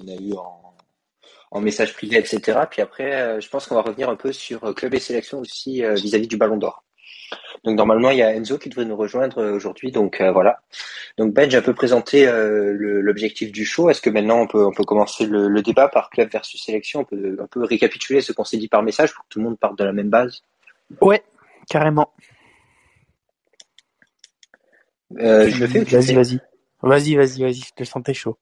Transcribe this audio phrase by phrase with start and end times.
[0.00, 0.74] qu'on a eu en,
[1.50, 2.60] en message privé, etc.
[2.70, 6.28] Puis après, je pense qu'on va revenir un peu sur club et sélection aussi vis-à-vis
[6.28, 6.84] du Ballon d'Or.
[7.64, 9.92] Donc normalement, il y a Enzo qui devrait nous rejoindre aujourd'hui.
[9.92, 10.60] Donc voilà.
[11.18, 13.90] Donc Ben, j'ai un peu présenté l'objectif du show.
[13.90, 17.00] Est-ce que maintenant on peut on peut commencer le, débat par club versus sélection?
[17.00, 19.44] On peut un peu récapituler ce qu'on s'est dit par message pour que tout le
[19.44, 20.42] monde parte de la même base.
[21.00, 21.22] Ouais,
[21.68, 22.12] carrément.
[25.18, 25.84] Euh, je le fais.
[25.84, 26.40] Vas-y, vas-y.
[26.82, 27.54] Vas-y, vas-y, vas-y.
[27.54, 28.38] Je te sentais chaud.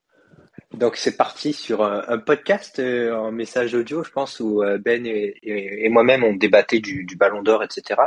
[0.75, 5.07] Donc c'est parti sur un, podcast euh, en message audio, je pense, où euh, Ben
[5.07, 8.01] et, moi-même on débattait du, Ballon d'Or, etc.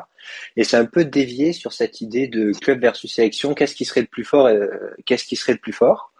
[0.55, 3.55] Et c'est un peu dévié sur cette idée de club versus sélection.
[3.55, 4.47] Qu'est-ce qui serait le plus fort
[5.05, 6.13] Qu'est-ce qui serait le plus fort?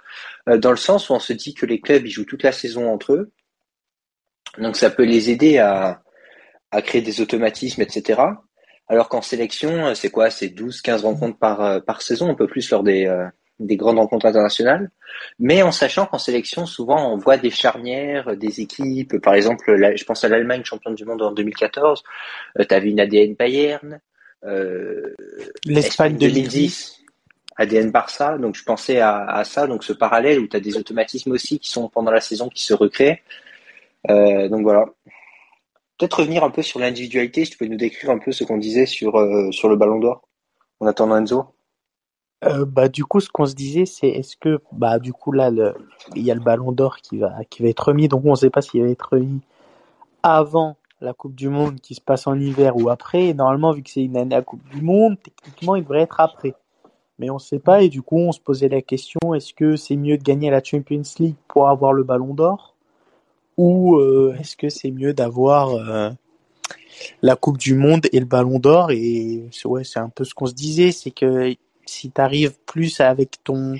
[0.47, 2.91] Dans le sens où on se dit que les clubs ils jouent toute la saison
[2.91, 3.31] entre eux,
[4.57, 6.01] donc ça peut les aider à,
[6.83, 8.21] créer des automatismes, etc.
[8.87, 10.29] Alors qu'en sélection, c'est quoi?
[10.29, 13.27] C'est 12, 15 rencontres par, euh, par saison, un peu plus lors des, euh,
[13.65, 14.91] des grandes rencontres internationales.
[15.39, 19.17] Mais en sachant qu'en sélection, souvent, on voit des charnières, des équipes.
[19.21, 19.63] Par exemple,
[19.95, 22.03] je pense à l'Allemagne, championne du monde en 2014.
[22.59, 23.99] Euh, tu avais une ADN Bayern.
[24.43, 25.13] Euh,
[25.65, 26.99] L'Espagne 2010.
[27.57, 28.37] ADN Barça.
[28.37, 29.67] Donc, je pensais à, à ça.
[29.67, 32.63] Donc, ce parallèle où tu as des automatismes aussi qui sont pendant la saison qui
[32.63, 33.17] se recréent.
[34.09, 34.85] Euh, donc, voilà
[36.01, 38.57] peut-être revenir un peu sur l'individualité, si tu peux nous décrire un peu ce qu'on
[38.57, 40.27] disait sur, euh, sur le ballon d'or
[40.79, 41.45] en attendant Enzo.
[42.43, 45.51] Euh, bah, du coup, ce qu'on se disait, c'est est-ce que, bah, du coup, là,
[46.15, 48.35] il y a le ballon d'or qui va, qui va être remis, donc on ne
[48.35, 49.41] sait pas s'il va être remis
[50.23, 53.33] avant la Coupe du Monde qui se passe en hiver ou après.
[53.33, 56.55] normalement, vu que c'est une année à Coupe du Monde, techniquement, il devrait être après.
[57.19, 59.75] Mais on ne sait pas, et du coup, on se posait la question est-ce que
[59.75, 62.75] c'est mieux de gagner la Champions League pour avoir le ballon d'or
[63.57, 66.09] ou euh, est-ce que c'est mieux d'avoir euh,
[67.21, 68.91] la Coupe du Monde et le Ballon d'Or?
[68.91, 71.55] Et ouais, c'est un peu ce qu'on se disait, c'est que
[71.91, 73.75] si tu arrives plus avec ton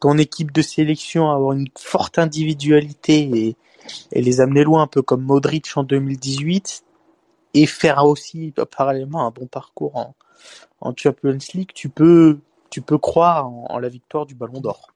[0.00, 3.56] ton équipe de sélection à avoir une forte individualité et,
[4.10, 6.82] et les amener loin, un peu comme Modric en 2018,
[7.54, 10.14] et faire aussi parallèlement un bon parcours en,
[10.80, 12.38] en Champions League, tu peux
[12.70, 14.92] tu peux croire en la victoire du Ballon d'Or.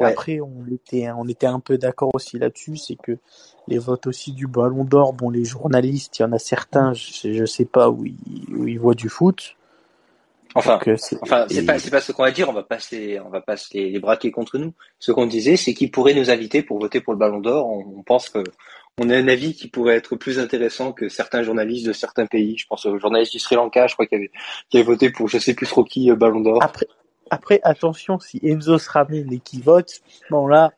[0.00, 3.18] Après, on était, on était un peu d'accord aussi là-dessus, c'est que
[3.68, 7.32] les votes aussi du Ballon d'Or, bon, les journalistes, il y en a certains, je,
[7.32, 9.56] je sais pas où ils, où ils voient du foot.
[10.54, 12.48] Enfin, c'est enfin, c'est pas, c'est pas ce qu'on va dire.
[12.48, 14.72] On va pas se on va pas se les, braquer contre nous.
[14.98, 17.68] Ce qu'on disait, c'est qu'ils pourraient nous inviter pour voter pour le Ballon d'Or.
[17.68, 18.42] On, pense que
[18.98, 22.58] on a un avis qui pourrait être plus intéressant que certains journalistes de certains pays.
[22.58, 24.30] Je pense au journaliste du Sri Lanka, je crois qu'il avait,
[24.68, 26.62] qui avait voté pour je sais plus trop qui euh, Ballon d'Or.
[26.62, 26.86] Après,
[27.30, 30.00] après, attention, si Enzo se ramène et qu'il vote,
[30.30, 30.72] bon là,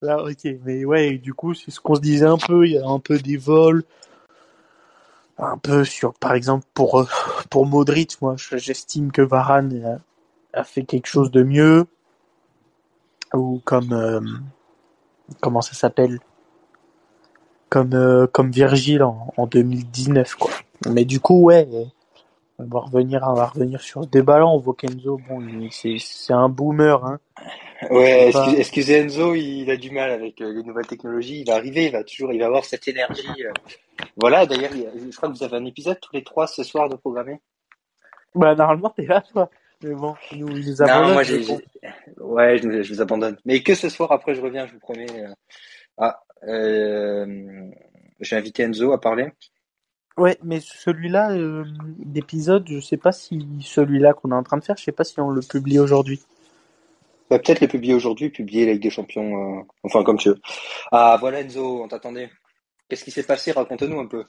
[0.00, 0.48] là, ok.
[0.64, 2.64] Mais ouais, du coup, c'est ce qu'on se disait un peu.
[2.66, 3.82] Il y a un peu des vols,
[5.38, 7.06] un peu sur, par exemple, pour euh,
[7.50, 10.00] pour Modric, moi, j'estime que Varane
[10.52, 11.86] a, fait quelque chose de mieux,
[13.34, 14.20] ou comme euh,
[15.40, 16.20] comment ça s'appelle,
[17.68, 20.50] comme euh, comme Virgile en, en 2019, quoi.
[20.88, 21.68] Mais du coup, ouais
[22.58, 26.48] on va revenir, on va revenir sur le débat On voit qu'Enzo, bon, c'est un
[26.48, 27.18] boomer, hein.
[27.90, 31.40] Ouais, excusez, Enzo, il a du mal avec euh, les nouvelles technologies.
[31.40, 33.26] Il va arriver, il va toujours, il va avoir cette énergie.
[33.44, 33.52] Euh.
[34.16, 36.96] Voilà, d'ailleurs, je crois que vous avez un épisode tous les trois ce soir de
[36.96, 37.40] programmer.
[38.34, 39.50] Bah, normalement, t'es là, toi.
[39.82, 41.08] Mais bon, nous, nous abandonne.
[41.08, 41.44] Non, moi, j'ai,
[42.20, 43.36] ouais, je, vous abandonne.
[43.44, 45.06] Mais que ce soir, après, je reviens, je vous promets.
[45.10, 45.34] Euh.
[45.98, 46.20] Ah,
[48.20, 49.32] j'ai invité Enzo à parler.
[50.18, 51.64] Ouais, mais celui-là, euh,
[51.98, 55.04] d'épisode, je sais pas si celui-là qu'on est en train de faire, je sais pas
[55.04, 56.20] si on le publie aujourd'hui.
[57.32, 60.38] Bah, peut-être le publier aujourd'hui, publier la Ligue des Champions, euh, enfin comme tu veux.
[60.90, 62.30] Ah voilà Enzo, on t'attendait.
[62.86, 63.52] Qu'est-ce qui s'est passé?
[63.52, 64.26] Raconte-nous un peu.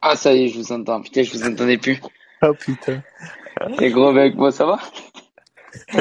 [0.00, 1.02] Ah ça y est, je vous entends.
[1.02, 2.00] Putain, je vous entendais plus.
[2.42, 3.02] Oh putain.
[3.80, 4.78] Et gros mec, moi ça va?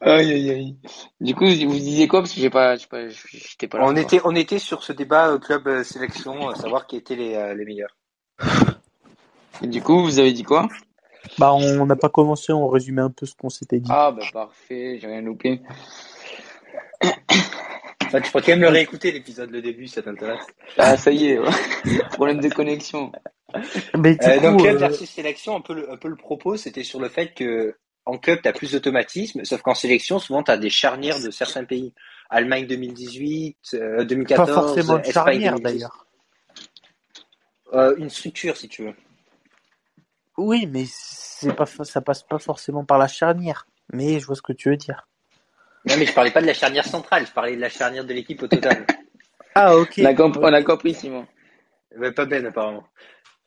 [0.00, 0.76] Aïe, aïe, aïe.
[1.20, 2.20] Du coup, vous disiez quoi?
[2.20, 3.84] Parce que j'ai pas, pas, j'étais pas là.
[3.86, 7.16] On était, on était sur ce débat euh, club euh, sélection, à savoir qui étaient
[7.16, 7.96] les, les meilleurs.
[9.62, 10.68] Et du coup, vous avez dit quoi?
[11.38, 13.90] Bah, on n'a pas commencé, on résumait un peu ce qu'on s'était dit.
[13.92, 15.60] Ah, bah parfait, j'ai rien loupé.
[18.04, 20.44] Enfin, tu pourrais quand même le réécouter l'épisode, le début, ça t'intéresse.
[20.76, 21.38] Ah, ça y est,
[22.12, 23.10] problème de connexion.
[23.96, 27.08] Mais donc, club versus sélection, un peu le, un peu le propos, c'était sur le
[27.08, 27.74] fait que
[28.04, 31.30] en club, tu as plus d'automatisme, sauf qu'en sélection, souvent, tu as des charnières de
[31.30, 31.92] certains pays.
[32.30, 33.76] Allemagne 2018,
[34.08, 34.48] 2014.
[34.48, 36.06] Pas forcément de charnière, d'ailleurs.
[37.74, 38.94] Euh, une structure, si tu veux.
[40.36, 43.66] Oui, mais c'est pas, ça passe pas forcément par la charnière.
[43.92, 45.08] Mais je vois ce que tu veux dire.
[45.84, 48.14] Non, mais je parlais pas de la charnière centrale, je parlais de la charnière de
[48.14, 48.86] l'équipe au total.
[49.54, 50.00] ah, ok.
[50.00, 51.26] On a, compris, Simon.
[52.14, 52.84] pas Ben, apparemment.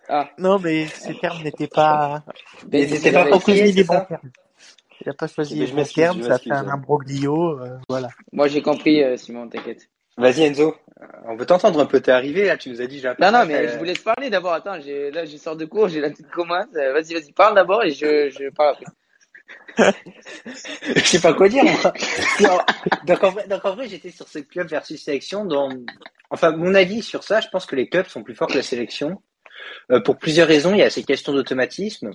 [0.09, 0.29] Ah.
[0.37, 2.23] Non, mais ces termes n'étaient pas.
[2.71, 4.29] Ils n'étaient pas compris, les bons termes.
[5.01, 6.73] Il a pas choisi Mais je les bons m'excuse, termes, je ça fait m'excuse, un
[6.73, 8.09] imbroglio, euh, voilà.
[8.31, 9.89] Moi, j'ai compris, euh, Simon, t'inquiète.
[10.17, 11.99] Vas-y Enzo, Euh, on veut t'entendre un peu.
[11.99, 13.83] T'es arrivé là, tu nous as dit j'ai un Non, non, mais euh, je vous
[13.83, 14.53] laisse parler d'abord.
[14.53, 16.67] Attends, j'ai, là, je sors de cours, j'ai la petite commence.
[16.75, 18.85] Euh, Vas-y, vas-y, parle d'abord et je, je parle après.
[20.95, 21.63] je sais pas quoi dire.
[21.63, 21.93] Moi.
[22.39, 22.59] Non,
[23.05, 25.43] donc, en vrai, donc en vrai, j'étais sur ce club versus sélection.
[25.45, 25.69] Dont,
[26.29, 28.63] enfin, mon avis sur ça, je pense que les clubs sont plus forts que la
[28.63, 29.21] sélection
[29.91, 30.73] euh, pour plusieurs raisons.
[30.73, 32.11] Il y a ces questions d'automatisme.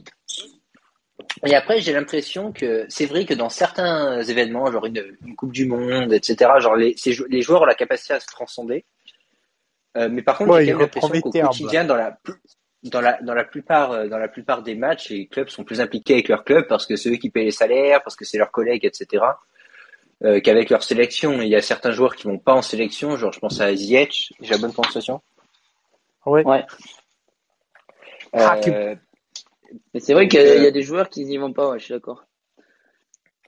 [1.47, 5.53] Et après, j'ai l'impression que c'est vrai que dans certains événements, genre une, une Coupe
[5.53, 8.85] du Monde, etc., genre les, ces jou- les joueurs ont la capacité à se transcender.
[9.97, 12.19] Euh, mais par contre, Ouais, j'ai l'impression qu'au quotidien, dans la,
[12.85, 15.81] dans la, dans la plupart, euh, dans la plupart des matchs, les clubs sont plus
[15.81, 18.39] impliqués avec leur club parce que c'est eux qui payent les salaires, parce que c'est
[18.39, 19.25] leurs collègues, etc.
[20.23, 21.41] Euh, qu'avec leur sélection.
[21.41, 24.33] Il y a certains joueurs qui vont pas en sélection, genre je pense à Ziyech,
[24.41, 25.23] j'ai la bonne prononciation.
[26.27, 26.45] Ouais.
[26.47, 26.65] Ouais.
[28.69, 28.95] Euh,
[29.95, 31.71] Mais c'est vrai qu'il y, a- euh, y a des joueurs qui n'y vont pas,
[31.71, 32.25] ouais, je suis d'accord.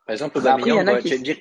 [0.06, 1.36] Par exemple, après, il y en Aubameyang, a ouais, qui- tu vas me dire,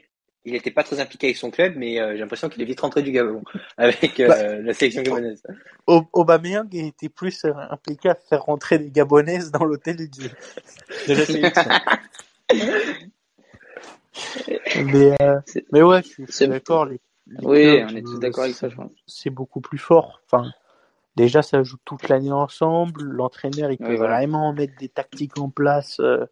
[0.45, 2.79] il n'était pas très impliqué avec son club, mais euh, j'ai l'impression qu'il est vite
[2.79, 3.43] rentré du Gabon
[3.77, 4.57] avec euh, Bah.
[4.59, 5.43] la sélection gabonaise.
[5.87, 10.21] Au- Aubameyang était plus impliqué à faire rentrer des Gabonaises dans l'hôtel du,
[11.07, 11.71] de la sélection.
[14.85, 16.85] mais, euh, C'est- mais ouais, je suis, je suis c'est- d'accord.
[16.85, 18.91] Les, les Oui, clubs, on est tous d'accord avec ça, je pense.
[19.07, 20.21] C'est beaucoup plus fort.
[20.25, 20.51] Enfin,
[21.15, 23.03] déjà, ça joue toute l'année ensemble.
[23.03, 24.17] L'entraîneur, il peut Oui, voilà.
[24.17, 25.99] vraiment mettre des tactiques en place.
[25.99, 26.25] euh,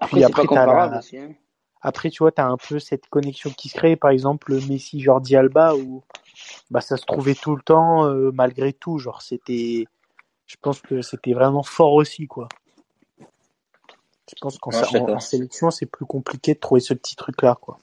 [0.00, 1.18] Après, puis c'est après, pas t'as comparable la- aussi.
[1.18, 1.32] Hein.
[1.82, 4.60] Après, tu vois, tu as un peu cette connexion qui se crée, par exemple, le
[4.66, 6.02] Messi Jordi Alba, où
[6.70, 8.98] bah, ça se trouvait tout le temps, euh, malgré tout.
[8.98, 9.86] Genre, c'était.
[10.46, 12.48] Je pense que c'était vraiment fort aussi, quoi.
[14.28, 17.78] Je pense qu'en Ouais, en- sélection, c'est plus compliqué de trouver ce petit truc-là, quoi.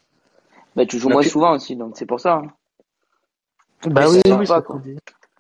[0.75, 2.35] Bah, tu joues Bah, moins souvent aussi, donc c'est pour ça.
[2.43, 2.53] hein.
[3.89, 4.61] Bah Oui, pas,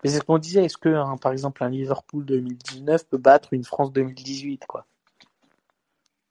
[0.03, 0.65] Mais c'est ce qu'on disait.
[0.65, 4.85] Est-ce que, hein, par exemple, un Liverpool 2019 peut battre une France 2018, quoi?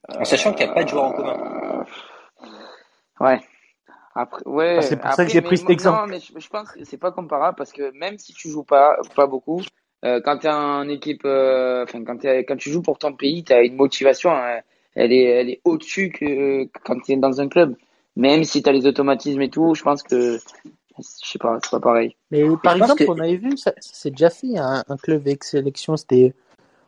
[0.09, 1.37] En sachant qu'il n'y a pas de joueurs en commun.
[1.39, 1.83] Euh,
[3.19, 3.39] Ouais.
[4.15, 4.75] Après, ouais.
[4.75, 6.01] Bah, c'est pour ça que j'ai pris cet exemple.
[6.01, 8.63] Non, mais je, je pense que c'est pas comparable parce que même si tu joues
[8.63, 9.61] pas, pas beaucoup,
[10.05, 13.43] euh, quand t'es en équipe, euh, enfin, quand t'es, quand tu joues pour ton pays,
[13.43, 14.59] t'as une motivation, hein,
[14.95, 17.75] elle est, elle est au-dessus que quand t'es dans un club.
[18.15, 20.37] Même si t'as les automatismes et tout, je pense que,
[20.97, 22.15] je sais pas, c'est pas pareil.
[22.31, 25.21] Mais par exemple, que- on avait vu, ça, ça s'est déjà fait, un, un club
[25.21, 26.33] avec sélection, c'était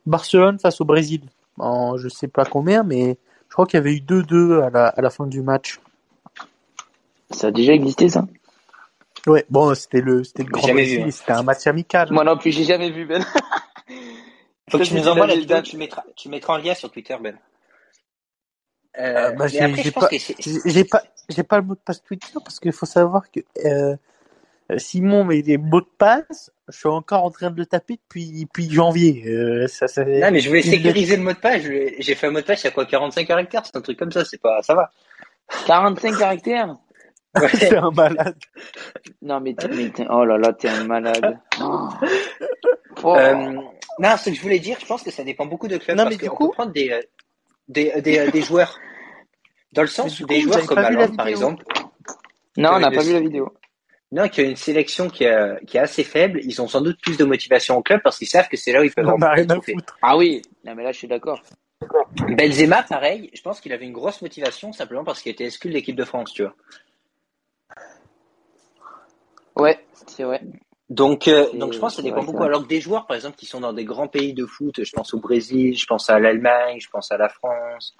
[0.05, 1.21] Barcelone face au Brésil.
[1.57, 3.17] En je sais pas combien, mais
[3.49, 5.79] je crois qu'il y avait eu 2-2 à la, à la fin du match.
[7.31, 8.25] Ça a déjà existé, ça?
[9.27, 11.11] Ouais, bon, c'était le, c'était le Grand Brésil, hein.
[11.11, 12.11] c'était un match amical.
[12.11, 13.25] Moi non plus, j'ai jamais vu, Ben.
[14.69, 17.15] Faut que tu nous envoies la vidéo, tu mettras, tu mettras en lien sur Twitter,
[17.19, 17.37] Ben.
[18.99, 20.07] Euh, Euh, bah, j'ai pas,
[20.89, 23.95] pas, j'ai pas le mot de passe Twitter parce qu'il faut savoir que euh,
[24.77, 26.51] Simon met des mots de passe.
[26.69, 29.23] Je suis encore en train de le taper depuis, depuis janvier.
[29.27, 31.61] Euh, ça, ça, non, mais je voulais sécuriser le mot de passe.
[31.61, 33.63] J'ai fait un mot de passe, il y a quoi, 45 caractères?
[33.65, 34.91] C'est un truc comme ça, c'est pas, ça va.
[35.67, 36.75] 45 caractères?
[37.39, 37.47] Ouais.
[37.53, 38.35] c'est un malade.
[39.21, 41.37] Non, mais, t'es- mais t'es- oh là là, t'es un malade.
[41.61, 41.89] Oh.
[43.03, 43.13] Oh.
[43.13, 43.35] Euh,
[43.99, 46.03] non, ce que je voulais dire, je pense que ça dépend beaucoup de clubs Non,
[46.05, 47.01] parce mais du qu'on coup- peut prendre des, euh,
[47.67, 48.79] des, des, des joueurs.
[49.71, 51.65] Dans le sens où des joueurs comme Haaland, par exemple,
[52.57, 53.53] non, on n'a pas vu la vidéo.
[54.11, 56.99] non, qui a une sélection qui, est- qui est assez faible, ils ont sans doute
[57.01, 59.05] plus de motivation au club parce qu'ils savent que c'est là où ils peuvent
[59.61, 59.97] foutre.
[60.01, 61.41] Ah oui, non, mais là, je suis d'accord.
[62.37, 65.75] Benzema, pareil, je pense qu'il avait une grosse motivation simplement parce qu'il était exclu de
[65.75, 66.55] l'équipe de France, tu vois.
[69.57, 70.41] Ouais, c'est vrai.
[70.89, 72.43] Donc, euh, donc je pense que ça dépend beaucoup.
[72.43, 74.91] Alors que des joueurs, par exemple, qui sont dans des grands pays de foot, je
[74.91, 77.95] pense au Brésil, je pense à l'Allemagne, je pense à la France,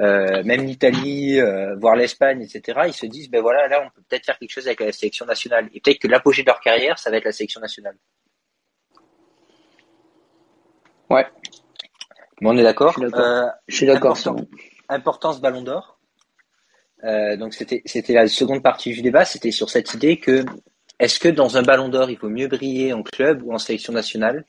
[0.00, 2.80] euh, même l'Italie, euh, voire l'Espagne, etc.
[2.86, 5.26] Ils se disent, ben voilà, là, on peut peut-être faire quelque chose avec la sélection
[5.26, 5.68] nationale.
[5.72, 7.96] Et peut-être que l'apogée de leur carrière, ça va être la sélection nationale.
[11.08, 11.26] Ouais,
[12.42, 12.94] on est d'accord.
[13.68, 14.18] Je suis d'accord.
[14.18, 14.44] Important.
[14.88, 16.00] Importance Ballon d'Or.
[17.02, 20.44] Donc c'était c'était la seconde partie du débat, c'était sur cette idée que
[20.98, 23.92] est-ce que dans un Ballon d'Or il vaut mieux briller en club ou en sélection
[23.92, 24.44] nationale?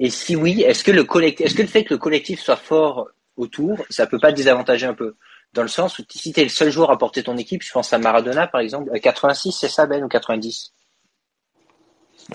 [0.00, 2.56] Et si oui, est-ce que le collectif, est-ce que le fait que le collectif soit
[2.56, 5.14] fort autour, ça peut pas te désavantager un peu?
[5.52, 7.92] Dans le sens où si t'es le seul joueur à porter ton équipe, je pense
[7.92, 10.72] à Maradona par exemple, Euh, 86 c'est ça Ben ou 90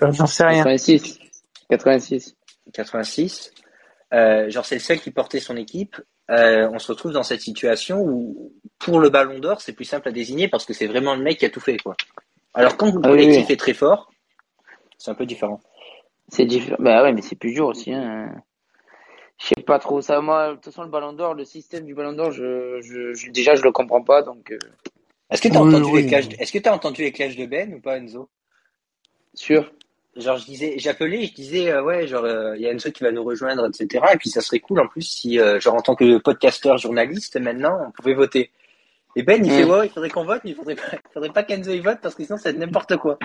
[0.01, 0.63] Euh, J'en sais rien.
[0.63, 1.19] 86.
[1.69, 2.35] 86.
[2.73, 3.51] 86.
[4.13, 5.99] Euh, genre c'est le seul qui portait son équipe.
[6.31, 10.07] Euh, on se retrouve dans cette situation où pour le Ballon d'Or c'est plus simple
[10.09, 11.95] à désigner parce que c'est vraiment le mec qui a tout fait quoi.
[12.59, 13.53] Alors quand le Ah oui, collectif oui.
[13.53, 14.11] est très fort,
[14.97, 15.61] c'est un peu différent.
[16.27, 16.77] C'est différent.
[16.79, 17.93] Bah ouais, mais c'est plus dur aussi.
[17.93, 18.31] Hein.
[19.37, 20.19] Je sais pas trop ça.
[20.19, 23.31] Moi, de toute façon, le Ballon d'Or, le système du Ballon d'Or, je, je, je-
[23.31, 24.21] déjà, je le comprends pas.
[24.21, 24.57] Donc, euh,
[25.29, 26.01] Est-ce que t'as Oui, entendu oui.
[26.01, 28.29] les clashs Est-ce que t'as entendu les clashs de Ben ou pas Enzo?
[29.33, 29.71] Sûr.
[30.17, 33.03] genre je disais, j'appelais, je disais euh, ouais, genre euh, il y a Enzo qui
[33.03, 34.03] va nous rejoindre, etc.
[34.13, 37.37] Et puis ça serait cool en plus si, euh, genre en tant que podcasteur journaliste,
[37.39, 38.51] maintenant on pouvait voter.
[39.15, 39.69] Et Ben il fait Mm.
[39.71, 41.99] ouais, il faudrait qu'on vote, mais il faudrait pas, il faudrait pas qu'Enzo y vote
[42.01, 43.17] parce que sinon c'est n'importe quoi.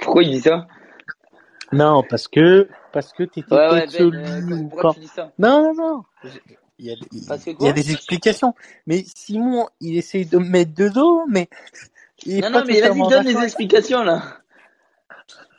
[0.00, 0.66] Pourquoi il dit ça?
[1.72, 4.94] Non, parce que parce que t'étais Ouais, ouais, Ben, euh, ou pourquoi quand.
[4.94, 5.32] tu dis ça?
[5.38, 6.02] Non, non, non.
[6.78, 8.54] Il y a, il Parce que il y a des explications.
[8.86, 11.48] Mais Simon, il essaye de me mettre de dos, mais
[12.26, 14.22] il Non, pas non, mais vas-y, donne les explications, là.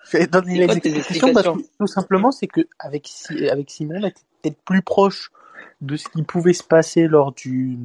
[0.06, 3.10] C'est les quoi tes explications parce que tout simplement, c'est que avec,
[3.50, 5.32] avec Simon, on était peut-être plus proche
[5.82, 7.78] de ce qui pouvait se passer lors du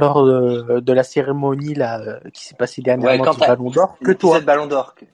[0.00, 3.70] lors de, de la cérémonie là euh, qui s'est passée Ouais, dernièrement quand du Ballon
[3.70, 4.30] d'Or que toi.
[4.38, 4.94] l'épisode Ballon d'Or.
[4.94, 5.04] que-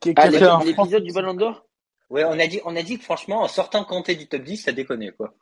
[0.00, 0.28] Qui, qui Ah,
[0.64, 1.64] l'épisode du Ballon d'Or?
[2.10, 4.56] Ouais, on a dit, on a dit que franchement en sortant Kanté du top 10,
[4.58, 5.34] ça déconnait quoi.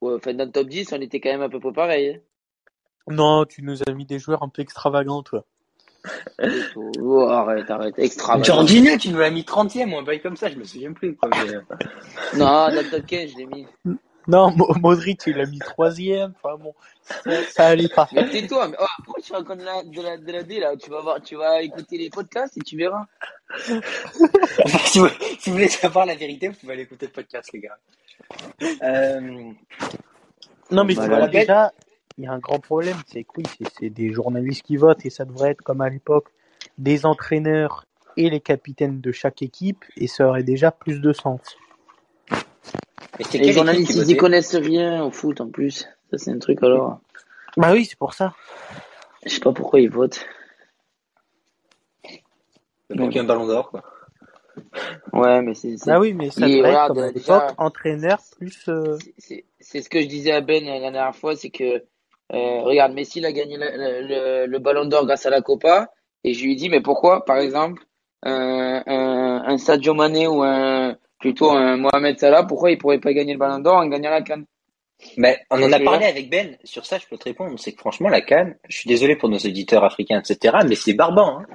[0.00, 2.08] Ouais, enfin, dans le top 10, on était quand même à peu près pareil.
[2.16, 2.20] hein.
[3.08, 5.44] Non, tu nous as mis des joueurs un peu extravagants, toi.
[7.00, 8.40] Oh, arrête, arrête, extra.
[8.42, 11.16] Jorginho, tu nous l'as mis 30ème ou un bail comme ça, je me souviens plus
[11.16, 11.28] quoi.
[11.30, 11.60] mais, euh,
[12.34, 13.66] Non, dans le top 15, je l'ai mis.
[14.30, 16.32] Non, Mo- Modric, il a mis troisième.
[16.42, 18.08] Enfin bon, ça, ça allait pas.
[18.12, 20.76] Mais tais-toi, mais oh, pourquoi tu racontes de la, de la, de la D, là?
[20.76, 23.06] Tu vas, voir, tu vas écouter les podcasts et tu verras.
[24.86, 25.08] si, vous,
[25.38, 27.78] si vous voulez savoir la vérité, vous pouvez aller écouter le podcast, les gars.
[28.82, 29.52] Euh,
[30.70, 31.72] Non, mais Bah, déjà,
[32.18, 33.44] il y a un grand problème, c'est que oui,
[33.78, 36.28] c'est des journalistes qui votent et ça devrait être comme à l'époque
[36.78, 41.40] des entraîneurs et les capitaines de chaque équipe et ça aurait déjà plus de sens.
[43.20, 45.86] Mais c'était Les journalistes, ils y connaissent rien au foot en plus.
[46.10, 47.00] Ça, c'est un truc alors.
[47.58, 48.32] Bah oui, c'est pour ça.
[49.26, 50.24] Je sais pas pourquoi ils votent.
[52.88, 53.84] Y ait un ballon d'or, quoi.
[55.12, 55.76] Ouais, mais c'est.
[55.76, 58.68] c'est- Ah oui, mais ça devrait être regarde, déjà- l'époque, entraîneur plus.
[58.68, 61.64] euh, c'est- c'est c'est ce que je disais à Ben la dernière fois, c'est que
[62.32, 63.66] euh, regarde, Messi il a gagné le,
[64.06, 65.90] le, le Ballon d'Or grâce à la Copa,
[66.24, 67.82] et je lui ai dit mais pourquoi, par exemple,
[68.22, 70.79] un, un, un Sadio Mané ou un
[71.20, 74.22] plutôt un Mohamed Salah, pourquoi il pourrait pas gagner le Ballon d'Or en gagnant la
[74.22, 74.42] CAN
[75.16, 77.78] Mais on en a parlé avec Ben, sur ça je peux te répondre, c'est que
[77.78, 81.38] franchement la canne, je suis désolé pour nos éditeurs africains, etc., mais c'est barbant.
[81.40, 81.46] Hein.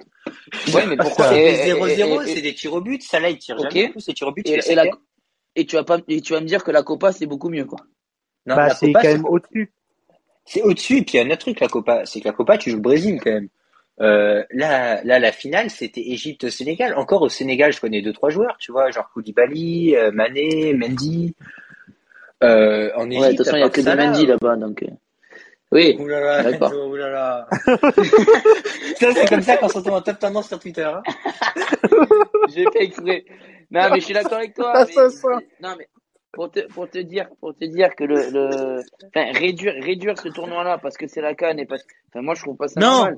[0.74, 3.19] Ouais, mais pourquoi C'est et, des 0-0, et- et- c'est des tirs au but, ça
[3.19, 3.74] là il tire Ok.
[3.74, 4.86] jamais c'est tirs au but, et- et la-
[5.55, 7.65] et tu vas pas et tu vas me dire que la Copa c'est beaucoup mieux
[7.65, 7.79] quoi.
[8.45, 9.74] Non, bah, la c'est Copa, quand c'est- même au-dessus.
[10.45, 12.34] c'est au-dessus, et puis il y a un autre truc la Copa, c'est que la
[12.34, 13.50] Copa tu joues le Brésil quand même.
[14.01, 16.95] Euh, là, là, la finale, c'était Égypte-Sénégal.
[16.97, 21.33] Encore au Sénégal, je connais deux trois joueurs, tu vois, genre Koulibaly, euh, Mané, Mendy.
[22.43, 24.83] Euh, en Égypte, Ouais, de toute façon il y a que des Mendy là-bas donc.
[24.83, 24.87] euh,
[25.71, 25.95] Oui.
[25.99, 26.49] Ouh là là.
[26.51, 27.47] Enzo, ouh là là.
[28.99, 30.83] ça, c'est comme ça qu'on se retrouve en top tendance sur Twitter.
[30.83, 31.01] Hein.
[32.53, 33.23] J'ai fait exprès.
[33.71, 34.73] Non, mais je suis d'accord avec toi.
[34.75, 35.27] Ça, mais- ça, ça.
[35.61, 35.87] Non, mais
[36.33, 40.27] pour te, pour te dire, pour te dire que le, le, enfin, réduire, réduire ce
[40.29, 42.79] tournoi-là parce que c'est la canne et parce que, enfin, moi, je trouve pas ça
[42.79, 42.87] Non.
[42.91, 43.15] normal.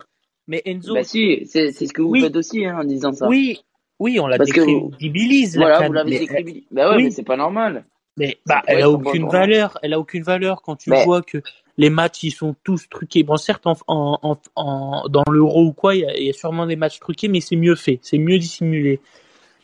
[0.47, 2.21] Mais Enzo, Bah, si, c'est, ce que vous Oui.
[2.21, 3.27] faites aussi, hein, en disant ça.
[3.27, 3.59] oui,
[3.99, 5.55] oui, on la vous- décrédibilise.
[5.57, 6.27] la Voilà, CAN, vous l'avez.
[6.71, 7.03] Bah ouais, oui.
[7.05, 7.85] mais c'est pas normal.
[8.17, 9.77] Mais bah, elle a aucune valeur.
[9.83, 11.39] Elle a aucune valeur quand tu Mais- vois que
[11.77, 13.23] les matchs ils sont tous truqués.
[13.23, 16.29] Bon, certes, en, en, en, en- dans l'euro ou quoi, il y, a, il y
[16.29, 18.99] a sûrement des matchs truqués, mais c'est mieux fait, c'est mieux dissimulé.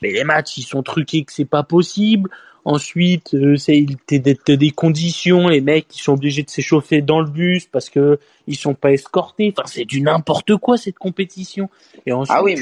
[0.02, 2.30] Mais les matchs ils sont truqués que c'est pas possible.
[2.66, 3.82] Ensuite, c'est
[4.20, 8.56] des, conditions, les mecs ils sont obligés de s'échauffer dans le bus parce que ils
[8.56, 9.54] sont pas escortés.
[9.58, 11.70] Enfin, c'est du n'importe quoi cette compétition.
[12.06, 12.56] Et ensuite, Ah oui.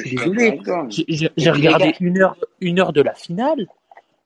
[1.38, 3.68] J'ai regardé gars- une heure, une heure de la finale.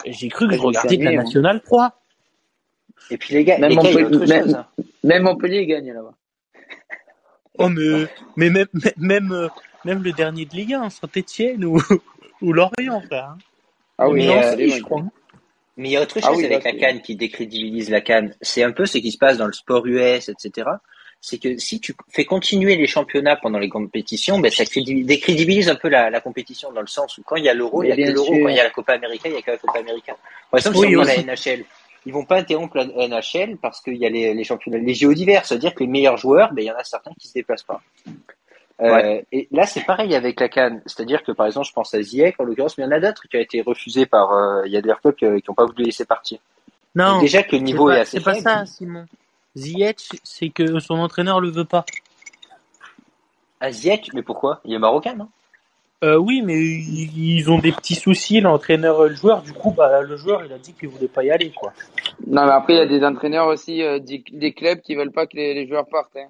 [0.05, 1.24] et J'ai cru que Ouais, je regardais de la moi.
[1.24, 2.00] Nationale 3.
[3.12, 4.55] Et puis les gars, Même les Montpellier- même- chose.
[4.55, 4.65] hein.
[5.03, 6.13] Même Montpellier gagne là-bas.
[7.58, 8.67] Oh, mais, mais même,
[8.98, 9.50] même,
[9.86, 11.82] même le dernier de Ligue 1, Saint-Etienne ou,
[12.41, 13.29] ou Lorient, frère.
[13.32, 13.38] hein.
[13.98, 15.03] Ah oui, Mais, non, euh, je crois.
[15.77, 18.01] Mais il y a autre chose Ah oui, avec là, la canne qui décrédibilise la
[18.01, 18.34] canne.
[18.41, 20.70] C'est un peu ce qui se passe dans le sport US, etc.
[21.22, 25.70] C'est que si tu fais continuer les championnats pendant les compétitions, ben ça crédibi- décrédibilise
[25.70, 27.89] un peu la, la compétition dans le sens où quand il y a l'euro, il
[27.89, 28.32] y a que l'euro.
[28.44, 30.15] Quand il y a la Copa América, il y a que la Copa América.
[30.51, 31.34] Par exemple, Oui, si on prend la.
[31.34, 31.65] NHL,
[32.05, 35.13] ils vont pas interrompre la NHL parce qu'il y a les, les championnats, les JO
[35.13, 35.46] divers.
[35.46, 37.82] C'est-à-dire que les meilleurs joueurs, ben il y en a certains qui se déplacent pas.
[38.82, 40.82] Euh, et là, c'est pareil avec la canne.
[40.86, 43.00] C'est-à-dire que, par exemple, je pense à Ziyech, en l'occurrence, mais il y en a
[43.00, 45.65] d'autres qui ont été refusés par, euh, il y a des clubs qui n'ont pas
[45.65, 46.39] voulu laisser partir.
[46.94, 49.05] Non, Donc déjà que le niveau est pas, assez c'est pas ça, Simon.
[49.55, 51.86] Ziyech, c'est que son entraîneur le veut pas.
[53.62, 54.60] Ah, Ziyech, mais pourquoi?
[54.65, 55.29] Il est marocain, non?
[56.03, 59.41] Euh, oui, mais ils, ont des petits soucis, l'entraîneur et le joueur.
[59.41, 61.74] Du coup, bah, le joueur, il a dit qu'il voulait pas y aller, quoi.
[62.27, 65.13] Non, mais après, il y a des entraîneurs aussi, euh, des, des clubs qui veulent
[65.13, 66.17] pas que les, les joueurs partent.
[66.17, 66.27] Hein.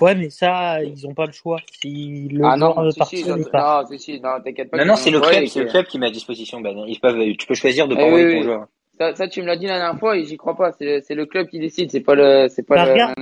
[0.00, 1.60] Ouais, mais ça, ils ont pas le choix.
[1.82, 3.82] Si le ah non, veut si, si, partir, ils il ont- part.
[3.82, 4.76] non, si, si, non, t'inquiète pas.
[4.78, 6.60] Non, non, c'est le club, c'est le club qui met à disposition.
[6.60, 8.44] Ben, ils peuvent, tu peux choisir de pas Eh envoyer oui, ton oui.
[8.44, 8.66] joueur.
[8.98, 10.72] Ça, ça, tu me l'as dit la dernière fois et j'y crois pas.
[10.72, 13.14] C'est, c'est le club qui décide, c'est pas le, c'est pas Bah, le, regarde.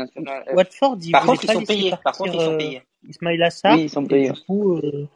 [0.54, 1.92] Watford, ils Par contre, ils pas sont payés.
[2.02, 2.82] Par contre, ils sont euh, payés.
[3.08, 3.74] Ismail Assar.
[3.74, 4.30] Oui, ils sont et payés.
[4.30, 5.06] du coup, euh,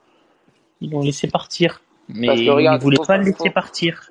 [0.83, 1.81] ils l'ont laissé partir.
[2.09, 4.11] Mais Parce que regarde, ils voulaient pas le laisser partir.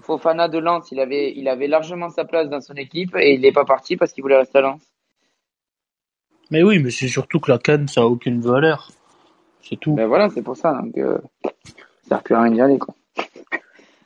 [0.00, 3.40] Fofana de Lens, il avait, il avait largement sa place dans son équipe et il
[3.40, 4.80] n'est pas parti parce qu'il voulait rester à Lens.
[6.50, 8.90] Mais oui, mais c'est surtout que la canne, ça a aucune valeur.
[9.62, 9.94] C'est tout.
[9.94, 10.72] Ben voilà, c'est pour ça.
[10.82, 11.18] Donc, euh,
[12.02, 12.94] ça sert plus à rien d'y aller, quoi.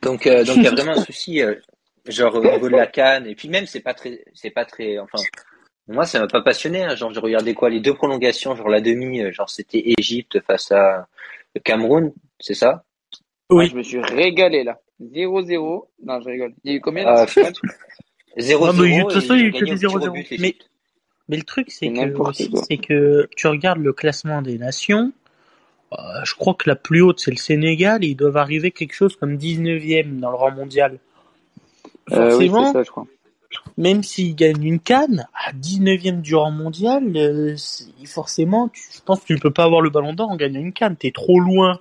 [0.01, 1.55] Donc, euh, donc il y a vraiment un souci, euh,
[2.07, 3.25] genre au niveau de la canne.
[3.27, 5.19] Et puis même, c'est pas très, c'est pas très, enfin,
[5.87, 6.83] moi, ça m'a pas passionné.
[6.83, 6.95] hein.
[6.95, 10.71] Genre, j'ai regardé quoi, les deux prolongations, genre la demi, euh, genre c'était Égypte face
[10.73, 11.07] à
[11.55, 12.83] le Cameroun, c'est ça?
[13.49, 14.79] Moi, je me suis régalé, là.
[15.01, 15.87] 0-0.
[16.03, 16.53] Non, je rigole.
[16.63, 17.05] Il y a eu combien?
[17.07, 17.57] Ah, dans ce match
[18.37, 18.67] 0-0.
[18.67, 20.11] Ah, mais de toute façon, il y a eu que des au tir au 0-0.
[20.11, 20.69] but, Mais, l'Égypte.
[21.29, 22.61] Mais le truc, c'est que, n'importe aussi, quoi.
[22.67, 25.11] c'est que tu regardes le classement des nations.
[25.93, 28.93] euh, je crois que la plus haute, c'est le Sénégal, et ils doivent arriver quelque
[28.93, 30.99] chose comme 19e dans le rang mondial.
[32.11, 33.05] Euh, oui, Forcément, c'est ça, je crois.
[33.77, 37.55] même s'ils gagnent une canne, à 19e du rang mondial, euh,
[38.05, 40.73] forcément, tu, je pense que tu peux pas avoir le ballon d'or en gagnant une
[40.73, 40.95] canne.
[40.97, 41.79] T'es trop loin.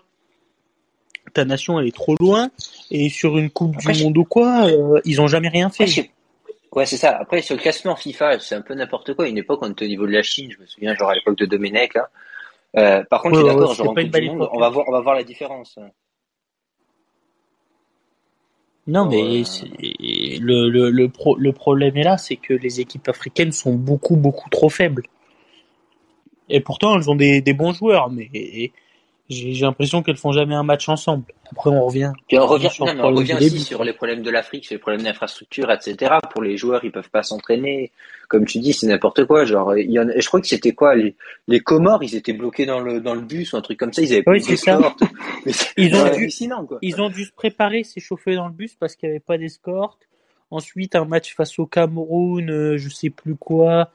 [1.34, 2.50] Ta nation, elle est trop loin.
[2.90, 5.70] Et sur une Coupe Après, du je- Monde ou quoi, euh, ils ont jamais rien
[5.70, 5.84] fait.
[5.84, 6.10] Après, je sais-
[6.72, 7.16] Ouais, c'est ça.
[7.18, 9.28] Après, sur le classement FIFA, c'est un peu n'importe quoi.
[9.28, 10.50] Une époque, on était au niveau de la Chine.
[10.50, 12.08] Je me souviens, genre à l'époque de Domenech, là.
[12.78, 15.14] Euh, par contre, Ouais, je suis d'accord, genre Monde, on va voir, on va voir
[15.14, 15.78] la différence.
[18.86, 19.44] Non, mais euh,
[20.40, 24.16] le, le, le, pro, le problème est là, c'est que les équipes africaines sont beaucoup,
[24.16, 25.04] beaucoup trop faibles.
[26.48, 28.72] Et pourtant, elles ont des, des bons joueurs, mais
[29.32, 31.24] j'ai l'impression qu'elles font jamais un match ensemble.
[31.50, 32.12] Après, on revient.
[32.28, 35.70] Puis on revient, non, on aussi sur les problèmes de l'Afrique, sur les problèmes d'infrastructure,
[35.70, 36.14] etc.
[36.30, 37.92] Pour les joueurs, ils peuvent pas s'entraîner.
[38.28, 39.44] Comme tu dis, c'est n'importe quoi.
[39.44, 41.14] Genre, il y en a, je crois que c'était quoi, les,
[41.48, 44.00] les Comores, ils étaient bloqués dans le, dans le bus ou un truc comme ça.
[44.00, 45.02] Ils avaient Oui, plus d'escorte.
[45.76, 46.30] Ils ont dû-
[46.66, 46.78] quoi.
[46.80, 50.08] Ils ont dû se préparer, s'échauffer dans le bus parce qu'il n'y avait pas d'escorte.
[50.50, 53.90] Ensuite, un match face au Cameroun, euh, je sais plus quoi.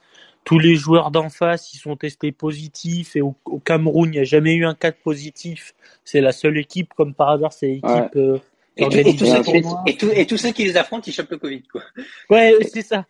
[0.48, 3.16] Tous les joueurs d'en face, ils sont testés positifs.
[3.16, 5.75] Et au, au Cameroun, il n'y a jamais eu un cas de positif.
[6.06, 8.10] C'est la seule équipe, comme par hasard, c'est l'équipe Ouais.
[8.16, 8.38] euh,
[8.77, 9.84] qui Et, et, tous ceux, ensuite- tournoi.
[9.88, 11.82] et, tout- et tous ceux qui les affrontent, ils chopent le Covid, quoi.
[12.30, 13.06] Ouais, c'est ça.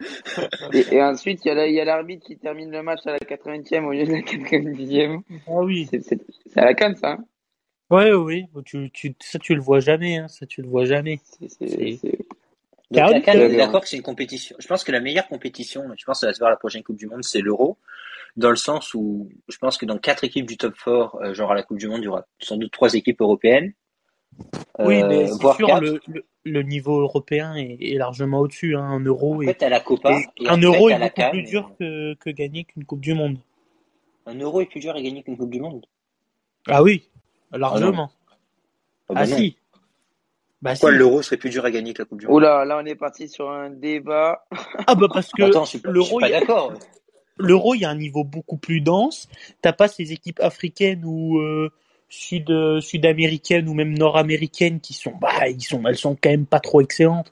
[0.74, 3.86] Et, et ensuite, il y a la- l'arbitre qui termine le match à la 80e
[3.86, 5.22] au lieu de la 90e.
[5.48, 5.88] Ah oui.
[5.91, 6.17] C'est
[6.60, 7.12] à la canne, ça.
[7.12, 7.26] hein.
[7.89, 8.45] Ouais, oui.
[8.65, 10.17] Tu, tu, ça, tu le vois jamais.
[10.17, 10.28] Hein.
[10.28, 11.19] Ça, tu le vois jamais.
[11.47, 12.00] C'est-
[12.91, 14.56] Donc la CAN, euh, d'accord que c'est une compétition.
[14.60, 16.58] Je pense que la meilleure compétition, je pense que ça va se voir à la
[16.58, 17.78] prochaine Coupe du Monde, c'est l'Euro.
[18.38, 21.52] Dans le sens où je pense que dans quatre équipes du top 4, euh, genre
[21.52, 23.73] à la Coupe du Monde, il y aura sans doute trois équipes européennes.
[24.80, 28.76] Oui, euh, mais c'est voire sûr, le, le, le niveau européen est, est largement au-dessus.
[28.76, 28.84] Hein.
[28.84, 30.17] Un euro, Après, est, t'as la Copa.
[30.38, 33.39] et un euro est beaucoup plus dur que, que gagner qu'une Coupe du Monde.
[34.28, 35.86] Un euro est plus dur à gagner qu'une Coupe du Monde.
[36.67, 37.10] Ah oui,
[37.52, 38.12] largement.
[38.30, 38.34] Ah,
[39.10, 39.38] Ah, bah non.
[39.38, 39.58] si.
[40.62, 40.98] Bah Pourquoi si.
[40.98, 42.36] l'euro serait plus dur à gagner que la Coupe du Monde?
[42.38, 44.43] Oula, là, on est parti sur un débat.
[44.88, 46.39] Ah bah parce que Attends, je suis pas, je suis l'euro, pas il y a-
[46.39, 46.74] d'accord.
[47.38, 49.28] l'euro, il y a un niveau beaucoup plus dense.
[49.62, 51.70] T'as pas ces équipes africaines ou euh,
[52.10, 56.46] sud euh, sud-américaines ou même nord-américaines qui sont bah ils sont elles sont quand même
[56.46, 57.32] pas trop excellentes.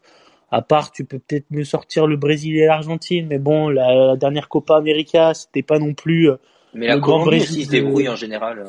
[0.51, 4.15] À part, tu peux peut-être mieux sortir le Brésil et l'Argentine, mais bon, la, la
[4.15, 6.29] dernière Copa América, c'était pas non plus.
[6.29, 6.37] euh,
[6.75, 8.63] Mais la Le Grand Colombie Brésil aussi se de- débrouille en général.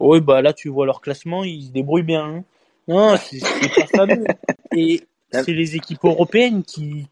[0.00, 2.24] Oui, bah là, tu vois leur classement, ils se débrouillent bien.
[2.24, 2.44] hein.
[2.88, 3.40] Non, c'est
[3.76, 4.26] pas fameux.
[4.72, 7.06] Et c'est les équipes européennes qui,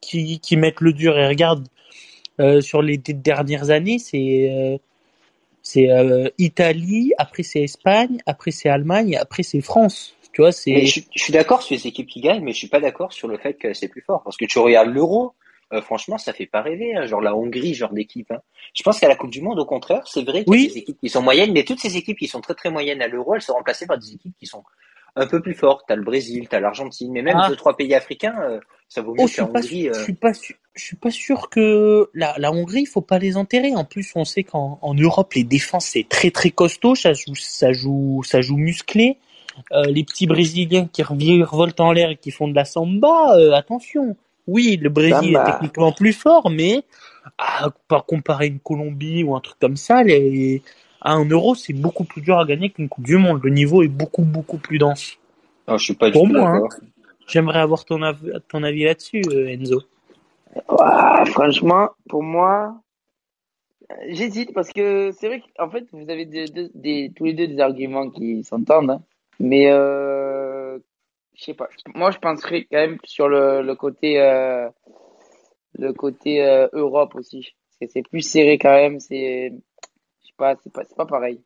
[0.00, 1.18] qui, qui mettent le dur.
[1.18, 1.68] Et regarde,
[2.40, 4.78] euh, sur les dernières années, c'est euh,
[5.62, 10.14] c'est euh, Italie, après c'est Espagne, après c'est Allemagne, et après c'est France.
[10.32, 12.58] Tu vois, c'est je, suis- je suis d'accord sur les équipes qui gagnent, mais je
[12.58, 14.22] suis pas d'accord sur le fait que c'est plus fort.
[14.22, 15.34] Parce que tu regardes l'Euro,
[15.72, 16.94] euh, franchement, ça fait pas rêver.
[16.96, 18.30] hein, genre la Hongrie, genre d'équipe.
[18.30, 18.40] hein.
[18.74, 20.68] Je pense qu'à la Coupe du Monde, au contraire, c'est vrai qu'il y a Oui.
[20.68, 23.08] des équipes qui sont moyennes, mais toutes ces équipes qui sont très très moyennes à
[23.08, 24.62] l'Euro, elles sont remplacées par des équipes qui sont
[25.16, 25.84] un peu plus fortes.
[25.88, 27.48] T'as le Brésil, t'as l'Argentine, mais même Ah.
[27.48, 29.88] deux trois pays africains, euh, ça vaut mieux Oh, que je la suis pas, Hongrie.
[29.88, 29.94] euh.
[29.94, 33.18] je suis pas sûr, je suis pas sûr que la, la Hongrie, il faut pas
[33.18, 33.74] les enterrer.
[33.74, 37.34] En plus, on sait qu'en en Europe, les défenses c'est très très costaud, ça joue,
[37.34, 39.18] ça joue, ça joue musclé.
[39.72, 43.52] Euh, les petits Brésiliens qui revoltent en l'air et qui font de la samba, euh,
[43.54, 44.16] attention.
[44.48, 46.82] Oui, le Brésil est techniquement plus fort, mais
[47.36, 50.62] à, par comparer une Colombie ou un truc comme ça, les,
[51.02, 53.40] à un euro, c'est beaucoup plus dur à gagner qu'une Coupe du Monde.
[53.44, 55.18] Le niveau est beaucoup beaucoup plus dense.
[55.68, 56.70] Non, je suis pas du Pour tout moi, d'accord.
[57.26, 59.82] J'aimerais avoir ton, av- ton avis là-dessus, euh, Enzo.
[60.70, 62.80] Ouah, franchement, pour moi,
[64.08, 66.26] j'hésite parce que c'est vrai qu'en fait, vous avez
[67.14, 69.02] tous les deux des arguments qui s'entendent, hein.
[69.38, 70.27] mais euh,
[71.38, 71.68] je sais pas.
[71.94, 74.68] Moi, je penserais quand même sur le, le côté euh,
[75.74, 77.54] le côté euh, Europe aussi.
[77.78, 78.98] C'est c'est plus serré quand même.
[78.98, 79.52] C'est
[80.20, 81.40] je sais pas, c'est pas c'est pas pareil.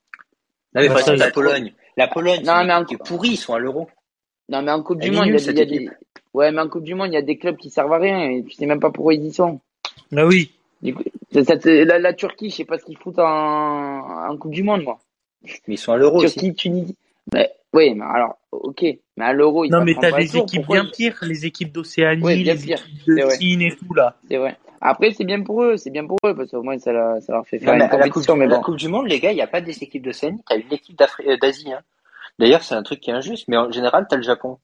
[0.75, 1.75] Non, mais par exemple, la Pologne.
[1.99, 3.91] La Pologne, c'est Non, mais en- qui est pourrie, ils sont à l'Euro.
[4.49, 5.91] Non, mais en Coupe du Elle Monde, il y a, y des
[6.33, 8.31] ouais, mais en Coupe du Monde, il y a des clubs qui servent à rien
[8.31, 9.61] et tu sais même pas pourquoi ils y sont.
[10.11, 10.53] Bah oui.
[10.81, 14.63] Du coup, la, la, Turquie, je sais pas ce qu'ils foutent en, en Coupe du
[14.63, 14.99] Monde, moi.
[15.43, 16.97] Mais ils sont à l'Euro Turquie, Tunisie.
[17.33, 18.83] Mais, oui, mais alors, ok.
[19.17, 22.71] Mais à l'Euro, ils Non, mais t'as des équipes bien pires, les équipes d'Océanie, les
[22.71, 24.17] équipes de Chine et tout, là.
[24.29, 24.57] C'est vrai.
[24.81, 27.47] Après, c'est bien pour eux, c'est bien pour eux, parce qu'au moins, ça, ça, leur
[27.47, 27.99] fait faire une compétition.
[27.99, 28.57] La coupe, mais bon.
[28.57, 30.73] la coupe du Monde, les gars, il n'y a pas des équipes d'Océanie, t'as une
[30.73, 31.83] équipe euh, d'Asie, hein.
[32.39, 34.59] D'ailleurs, c'est un truc qui est injuste, mais en général, t'as le Japon.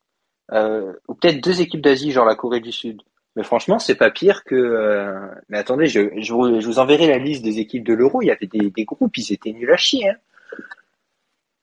[0.53, 3.03] Euh, ou peut-être deux équipes d'Asie, genre la Corée du Sud.
[3.37, 4.57] Mais franchement, c'est pas pire que.
[4.57, 5.29] Euh...
[5.49, 8.23] Mais attendez, je, je, vous, je, vous, enverrai la liste des équipes de l'Euro.
[8.23, 10.11] Il y avait des, des, groupes, ils étaient nuls à chier.
[10.11, 10.17] Hein.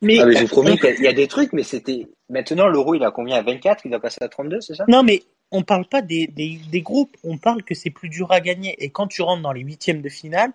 [0.05, 2.07] mais, ah, mais je vous promets qu'il y, a des trucs, mais c'était.
[2.29, 3.37] Maintenant, l'Euro, il a combien?
[3.37, 4.85] À 24 Il va passer à 32, c'est ça?
[4.87, 7.15] Non, mais on parle pas des, des, des, groupes.
[7.23, 8.75] On parle que c'est plus dur à gagner.
[8.83, 10.51] Et quand tu rentres dans les huitièmes de finale,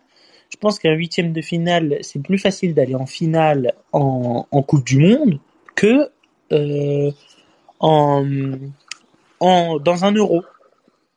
[0.51, 4.85] je pense qu'un huitième de finale, c'est plus facile d'aller en finale en, en Coupe
[4.85, 5.39] du Monde
[5.77, 6.11] que
[6.53, 7.11] euh,
[7.79, 8.25] en,
[9.39, 10.43] en, dans un euro.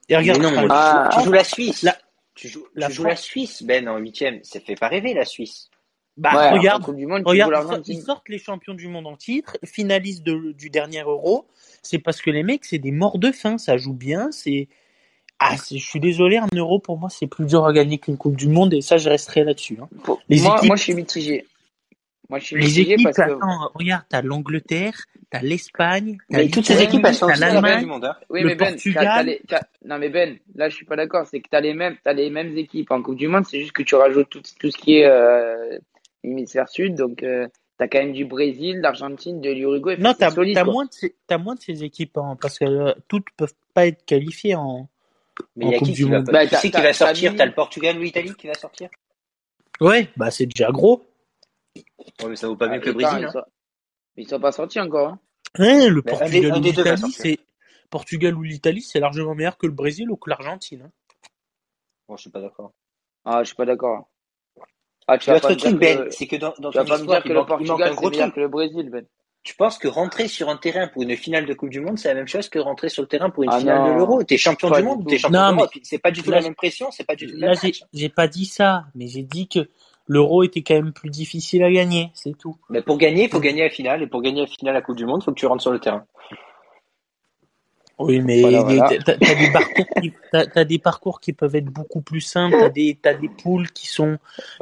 [0.10, 1.82] Et regarde, non, tu, ah, tu, joues la Suisse.
[1.84, 1.98] La,
[2.36, 4.44] tu joues, la, tu joues la Suisse, Ben, en huitième.
[4.44, 5.70] Ça fait pas rêver, la Suisse.
[6.16, 10.24] Bah, ouais, regarde, du monde, regarde ils, sortent les champions du monde en titre, finalistes
[10.24, 11.48] de, du dernier euro.
[11.82, 13.58] C'est parce que les mecs, c'est des morts de faim.
[13.58, 14.32] Ça joue bien.
[14.32, 14.68] C'est,
[15.40, 18.36] ah, je suis désolé, un euro pour moi, c'est plus dur à gagner qu'une Coupe
[18.36, 19.78] du Monde et ça, je resterai là-dessus.
[19.82, 19.90] Hein.
[20.30, 20.68] Les moi, équipes...
[20.68, 21.46] moi, je suis mitigé.
[22.30, 23.22] Moi, je suis les équipes, parce que...
[23.24, 24.96] attends, regarde, t'as l'Angleterre,
[25.30, 26.18] t'as l'Espagne,
[26.52, 28.16] toutes ces équipes, elles sont l'Allemagne, hein.
[28.30, 29.26] oui, le mais ben, Portugal.
[29.26, 29.42] les,
[29.86, 31.28] non, mais Ben, là, je suis pas d'accord.
[31.28, 33.46] C'est que t'as les mêmes, t'as les mêmes équipes en Coupe du Monde.
[33.46, 35.78] C'est juste que tu rajoutes tout, tout ce qui est euh,
[36.24, 36.96] hémisphère sud.
[36.96, 39.98] Donc, euh, t'as quand même du Brésil, d'Argentine, de l'Uruguay.
[39.98, 42.94] Non, t'as as moins de ces, as moins de ces équipes hein, parce que euh,
[43.08, 44.88] toutes peuvent pas être qualifiées en.
[45.56, 47.36] Mais il y a qui, qui va, bah, qui, qui va sortir?
[47.36, 48.90] T'as le Portugal ou l'Italie qui va sortir?
[49.82, 51.04] Ouais, bah c'est déjà gros.
[51.76, 53.18] Ouais, mais ça vaut pas mieux ah, que le Brésil.
[53.20, 53.32] Ils, hein.
[53.32, 53.44] sont...
[54.18, 55.10] ils sont pas sortis encore.
[55.10, 55.20] Hein.
[55.58, 57.40] Ouais, le Portugal ou l'Italie, c'est
[57.90, 60.84] Portugal ou l'Italie, c'est largement meilleur que le Brésil ou que l'Argentine.
[60.84, 60.92] Hein.
[62.08, 62.74] Bon, je suis pas d'accord.
[63.26, 64.10] Ah, je suis pas d'accord.
[65.08, 67.30] Ah, tu L'autre truc, Ben, c'est que dans, dans tu vas pas me dire que
[67.30, 69.06] le Portugal c'est meilleur que le Brésil, Ben.
[69.44, 72.08] Tu penses que rentrer sur un terrain pour une finale de Coupe du Monde, c'est
[72.08, 74.24] la même chose que rentrer sur le terrain pour une ah finale de l'Euro?
[74.24, 75.72] T'es champion du monde, t'es champion d'Europe.
[75.84, 77.36] C'est pas du tout la même pression, c'est pas du tout.
[77.38, 77.54] Là,
[77.92, 79.68] j'ai pas dit ça, mais j'ai dit que
[80.08, 82.56] l'Euro était quand même plus difficile à gagner, c'est tout.
[82.70, 84.82] Mais pour gagner, il faut gagner la finale, et pour gagner la finale à la
[84.82, 86.06] Coupe du Monde, il faut que tu rentres sur le terrain.
[88.06, 88.42] Oui, mais
[89.06, 92.58] t'as des parcours qui, as, des parcours qui peuvent être beaucoup plus simples.
[92.60, 94.18] T'as des t'as des poules qui sont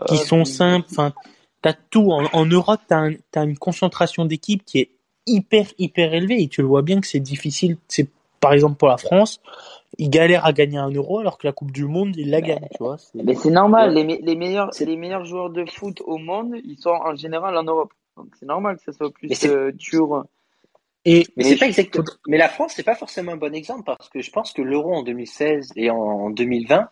[0.08, 0.88] qui euh, sont simples.
[0.92, 1.14] Enfin,
[1.62, 2.12] t'as tout.
[2.12, 4.90] En, en Europe, t'as un, as une concentration d'équipes qui est
[5.28, 7.78] hyper hyper élevée et tu le vois bien que c'est difficile.
[7.88, 8.08] C'est
[8.40, 9.40] par exemple pour la France,
[9.98, 12.68] ils galèrent à gagner un euro alors que la Coupe du Monde, ils la gagnent,
[12.72, 12.98] tu vois.
[13.14, 13.94] Mais c'est normal.
[13.94, 17.64] Les, les meilleurs les meilleurs joueurs de foot au monde, ils sont en général en
[17.64, 17.94] Europe.
[18.18, 20.26] Donc c'est normal que ça soit plus euh, dur.
[21.06, 22.06] Et, mais, c'est pas exactement.
[22.28, 24.94] Mais la France, c'est pas forcément un bon exemple parce que je pense que l'euro
[24.94, 26.90] en 2016 et en 2020,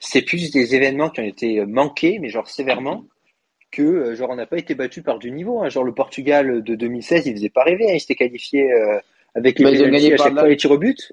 [0.00, 3.04] c'est plus des événements qui ont été manqués, mais genre sévèrement,
[3.70, 5.62] que euh, genre on n'a pas été battu par du niveau.
[5.62, 5.68] Hein.
[5.68, 7.88] Genre le Portugal de 2016, il faisait pas rêver.
[7.88, 7.94] Hein.
[7.94, 8.98] Il s'était qualifié euh,
[9.36, 11.12] avec les pénaltys à chaque fois les tirs au but.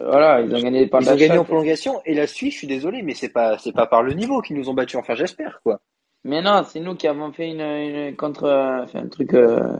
[0.00, 2.00] Voilà, ils ont gagné par Ils ont gagné en prolongation.
[2.04, 4.56] Et la Suisse, je suis désolé, mais c'est pas c'est pas par le niveau qu'ils
[4.56, 4.96] nous ont battus.
[4.96, 5.80] Enfin, j'espère quoi.
[6.24, 8.48] Mais non, c'est nous qui avons fait une, une contre,
[8.82, 9.32] enfin, un truc.
[9.34, 9.76] Euh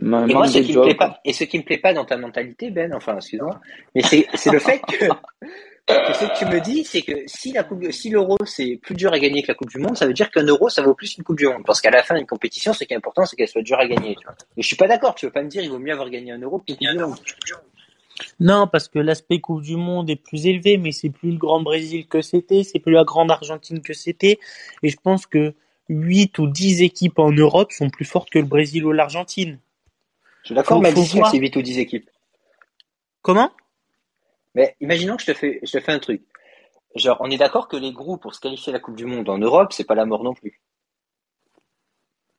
[0.00, 2.16] et moi, ce qui me plaît pas, et ce qui me plaît pas dans ta
[2.16, 3.60] mentalité, Ben, enfin, excuse-moi,
[3.94, 5.06] mais c'est, le fait que,
[5.86, 8.94] que, ce que tu me dis, c'est que si la coupe, si l'euro c'est plus
[8.94, 10.94] dur à gagner que la Coupe du Monde, ça veut dire qu'un euro ça vaut
[10.94, 11.62] plus qu'une Coupe du Monde.
[11.64, 13.86] Parce qu'à la fin d'une compétition, ce qui est important, c'est qu'elle soit dure à
[13.86, 14.14] gagner.
[14.16, 14.34] Tu vois.
[14.56, 15.14] Mais je suis pas d'accord.
[15.14, 17.00] Tu veux pas me dire, il vaut mieux avoir gagné un euro qu'une Coupe du
[17.00, 17.16] Monde.
[18.40, 21.60] Non, parce que l'aspect Coupe du Monde est plus élevé, mais c'est plus le Grand
[21.60, 24.38] Brésil que c'était, c'est plus la Grande Argentine que c'était,
[24.82, 25.54] et je pense que
[25.88, 29.58] 8 ou 10 équipes en Europe sont plus fortes que le Brésil ou l'Argentine.
[30.42, 32.10] Je suis d'accord, mais c'est 8 ou 10 équipes.
[33.22, 33.50] Comment?
[34.54, 36.22] Mais imaginons que je te fais, je te fais un truc.
[36.94, 39.28] Genre, on est d'accord que les groupes pour se qualifier à la Coupe du Monde
[39.28, 40.60] en Europe, c'est pas la mort non plus.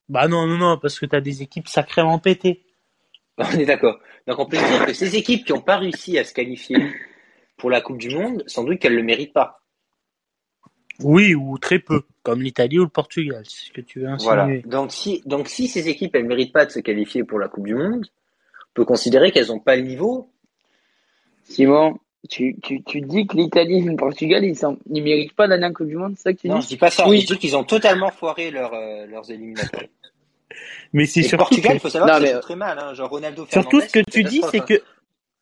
[0.10, 2.66] Bah non, non, non, parce que tu as des équipes sacrément pétées.
[3.38, 4.00] On est d'accord.
[4.28, 6.78] Donc on peut dire que ces équipes qui n'ont pas réussi à se qualifier
[7.58, 9.59] pour la Coupe du Monde, sans doute qu'elles ne le méritent pas.
[11.02, 14.36] Oui, ou très peu, comme l'Italie ou le Portugal, c'est ce que tu veux insinuer.
[14.36, 14.62] Voilà.
[14.66, 17.66] Donc si, donc si ces équipes, elles méritent pas de se qualifier pour la Coupe
[17.66, 20.30] du Monde, on peut considérer qu'elles n'ont pas le niveau.
[21.44, 24.58] Simon, tu, tu, tu dis que l'Italie et le Portugal, ils
[24.90, 26.54] ne méritent pas d'aller en Coupe du Monde, c'est ça que tu dis?
[26.54, 27.08] Non, je dis pas ça.
[27.08, 27.22] Oui.
[27.22, 29.84] Je dis qu'ils ont totalement foiré leur, euh, leurs éliminatoires.
[30.94, 32.78] mais c'est surtout Portugal, il faut savoir que c'est très mal.
[32.78, 32.94] Hein.
[32.94, 34.82] Genre Ronaldo Surtout ce que tu dis, c'est que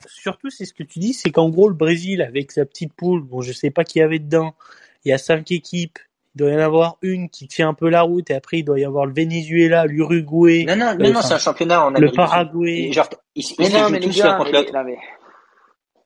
[0.06, 3.22] surtout c'est ce que tu dis, c'est qu'en gros le Brésil avec sa petite poule,
[3.22, 4.54] bon je sais pas qui y avait dedans,
[5.08, 6.00] il y a cinq équipes.
[6.36, 8.63] Il doit y en avoir une qui tient un peu la route et après il
[8.63, 10.65] doit y avoir le Venezuela, l'Uruguay.
[10.67, 12.12] Non, non, non, non c'est un championnat en Amérique.
[12.12, 12.91] Le Paraguay.
[12.91, 14.98] Genre, ils, mais non, mais les gars, mais, mais...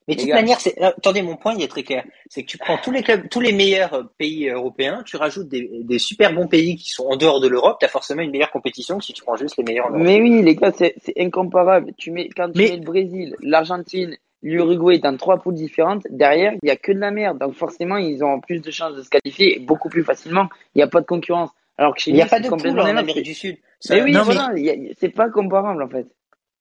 [0.08, 0.36] Mais de toute gars.
[0.36, 2.04] manière, c'est, attendez, mon point, il est très clair.
[2.28, 5.48] C'est que tu prends tous les clubs, tous les meilleurs euh, pays européens, tu rajoutes
[5.48, 8.52] des, des super bons pays qui sont en dehors de l'Europe, t'as forcément une meilleure
[8.52, 9.92] compétition que si tu prends juste les meilleurs en.
[9.92, 11.92] Mais oui, les gars, c'est c'est incomparable.
[11.98, 16.54] Tu mets, quand tu Mais- mets le Brésil, l'Argentine, l'Uruguay dans trois poules différentes, derrière,
[16.64, 17.38] il y a que de la merde.
[17.40, 20.50] Donc forcément, ils ont plus de chances de se qualifier beaucoup plus facilement.
[20.76, 21.50] Il n'y a pas de concurrence.
[21.78, 22.98] Alors que chez Il n'y a nous, pas c'est de poule complètement en.
[22.98, 23.58] Amérique du Sud.
[23.80, 24.52] Ça- Mais oui, Non, voilà,
[25.00, 26.08] c'est pas comparable en fait.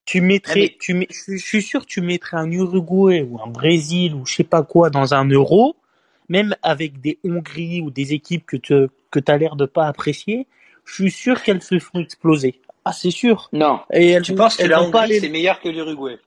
[0.06, 3.22] Tu mettrais, Ah, mais- tu mets, je je suis sûr que tu mettrais un Uruguay
[3.22, 5.76] ou un Brésil ou je sais pas quoi dans un euro,
[6.28, 8.74] même avec des Hongries ou des équipes que tu
[9.10, 10.46] que as l'air de pas apprécier,
[10.84, 12.60] je suis sûr qu'elles se font exploser.
[12.84, 13.50] Ah, c'est sûr.
[13.52, 16.18] Non, Et elles Tu penses que la vont pas Hongrie, aller- c'est meilleur que l'Uruguay?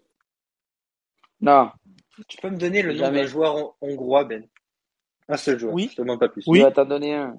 [1.44, 1.72] Non.
[2.28, 4.46] Tu peux me donner le nom d'un joueur hon- hongrois, Ben?
[5.30, 5.88] Un seul joueur, Oui.
[5.92, 6.44] je te demande pas plus.
[6.48, 6.60] Oui.
[6.60, 7.38] Je vais t'en donner un.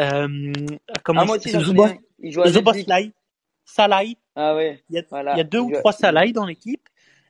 [0.00, 0.52] Euh,
[1.04, 1.56] comment Ah, moi il- aussi.
[2.20, 2.48] Il joue à.
[2.50, 3.12] Zoboslai,
[3.64, 4.16] Salai.
[4.36, 4.82] Ah ouais.
[4.88, 5.34] Il y a, Voilà.
[5.34, 6.82] il y a deux Il ou joue- trois Salai dans l'équipe.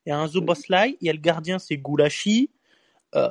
[0.05, 2.51] Il y a un Zoboslai, il y a le gardien, c'est Goulashi.
[3.15, 3.29] Euh,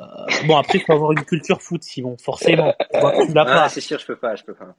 [0.47, 2.73] bon, après, il faut avoir une culture foot, Simon, forcément.
[2.91, 3.69] Tu l'as Ah, pas.
[3.69, 4.76] c'est sûr, je peux pas, je peux pas.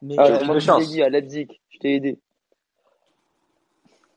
[0.00, 0.24] Mais, Ah,
[0.58, 1.48] je t'ai dit à Leipzig.
[1.68, 2.18] Je t'ai aidé.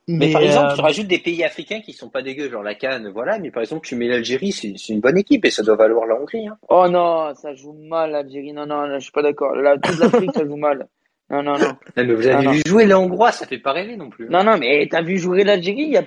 [0.07, 2.75] Mais, par exemple, euh, tu rajoutes des pays africains qui sont pas dégueux, genre la
[2.75, 3.39] Cannes, voilà.
[3.39, 6.15] Mais par exemple, tu mets l'Algérie, c'est une bonne équipe et ça doit valoir la
[6.15, 6.47] Hongrie.
[6.47, 6.57] Hein.
[6.69, 8.53] Oh non, ça joue mal l'Algérie.
[8.53, 9.55] Non, non, non, je suis pas d'accord.
[9.55, 10.87] Là, toute l'Afrique, ça joue mal.
[11.31, 11.69] Non, non, non.
[11.69, 12.51] Non, mais vous avez non.
[12.51, 14.25] vu jouer les Hongrois, ça fait pas rêver non plus.
[14.25, 14.29] hein.
[14.31, 16.03] Non, non, mais t'as vu jouer l'Algérie, un-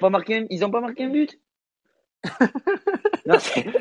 [0.48, 1.40] ils ont pas marqué un but.
[3.26, 3.36] Non,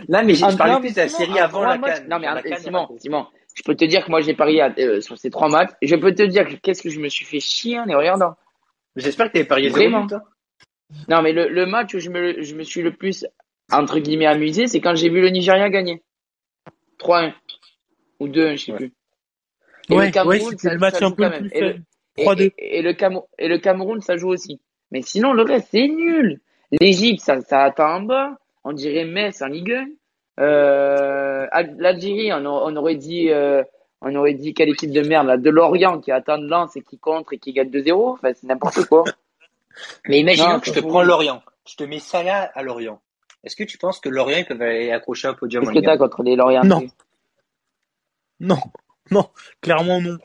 [0.10, 2.08] non, mais j'ai- trois- plus de la série avant la Cannes.
[2.10, 4.62] Non, mais la y a Simon, Simon, je peux te dire que moi j'ai parié
[4.62, 5.72] à- euh, sur ces trois matchs.
[5.82, 8.34] Je peux te dire que qu'est-ce que je me suis fait chier en les regardant.
[8.98, 10.06] J'espère que t'avais parié zéro Vraiment.
[10.06, 10.24] but, hein.
[11.10, 13.26] Non, mais le, le match où je me, je me suis le plus,
[13.72, 16.02] entre guillemets, amusé, c'est quand j'ai vu le Nigeria gagner.
[17.00, 17.34] 3-1.
[18.20, 18.78] Ou 2-1, je sais Ouais.
[18.78, 18.94] plus.
[19.90, 21.40] Et ouais, le Cameroun, ouais, ça- le match ça un joue peu quand même.
[21.50, 21.84] plus Et le- faible.
[22.18, 22.42] Et, 3-2.
[22.58, 24.60] et, et le Camo- et le Cameroun, ça joue aussi.
[24.92, 26.40] Mais sinon, le reste, c'est nul.
[26.82, 28.38] L'Égypte, ça, ça attend en bas.
[28.64, 29.86] On dirait Metz en Ligue 1.
[30.40, 33.64] Euh, Al- L'Algérie, on aurait dit, euh,
[34.02, 36.82] on aurait dit quelle équipe de merde, là, de Lorient qui attend de lance et
[36.82, 38.14] qui contre et qui gagne 2-0.
[38.14, 39.04] Enfin, c'est n'importe quoi.
[40.08, 41.42] Mais imaginons Non, que je te prends Lorient.
[41.68, 43.02] Je te mets Salah à Lorient.
[43.44, 45.80] Est-ce que tu penses que Lorient, ils peuvent aller accrocher un podium en Qu'est-ce que
[45.80, 46.82] Ligue 1 t'as contre les Lorientais Non.
[48.40, 48.58] Non,
[49.12, 49.30] non,
[49.62, 50.18] clairement non.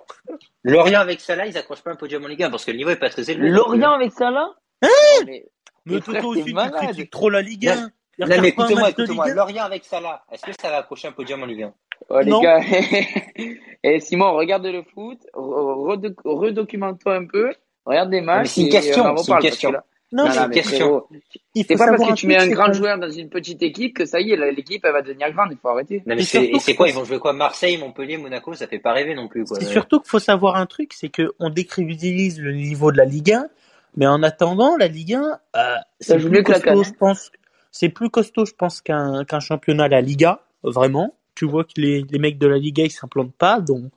[0.65, 2.91] Lorient avec Salah, ils accrochent pas un podium en Ligue 1 parce que le niveau
[2.91, 3.49] est pas très élevé.
[3.49, 4.51] Lorient avec ça là
[4.83, 4.89] Hein
[5.27, 5.47] mais-
[5.87, 7.91] Mais frère, aussi, tu critiques trop la Ligue Non, 1.
[8.19, 9.25] Il Non, mais écoute-moi, écoute-moi.
[9.27, 9.35] Ligue 1.
[9.37, 11.75] Lorient avec Salah, est-ce que ça va accrocher un podium en Ligue 1
[12.09, 12.41] Oh, les Non.
[12.41, 12.61] gars.
[13.85, 17.53] Et Simon, regarde le foot, re- redoc- redocumente-toi un peu,
[17.85, 18.43] regarde des matchs.
[18.43, 19.73] mais c'est une et question, c'est une question.
[20.15, 20.77] Non, non, mais question.
[20.77, 21.09] frérot,
[21.55, 23.31] il c'est faut pas parce que tu mets un c'est grand qu'on- joueur dans une
[23.31, 26.03] petite équipe que ça y est, l'équipe, elle va devenir grande, il faut arrêter.
[26.07, 27.33] Non, mais Et c'est c'est quoi Ils vont jouer quoi?
[27.33, 29.45] Marseille, Montpellier, Monaco Ça fait pas rêver non plus.
[29.47, 33.07] C'est surtout qu'il faut savoir un truc, c'est que on décrédibilise le niveau de la
[33.07, 33.47] Ligue 1,
[33.97, 37.33] mais en attendant, la Ligue 1, euh, c'est plus costaud, CAN, je pense.
[37.71, 41.15] C'est plus costaud, je pense, qu'un qu'un championnat, la Liga, vraiment.
[41.43, 43.91] Tu vois que les, les mecs de la Liga, ils s'implantent pas, dont,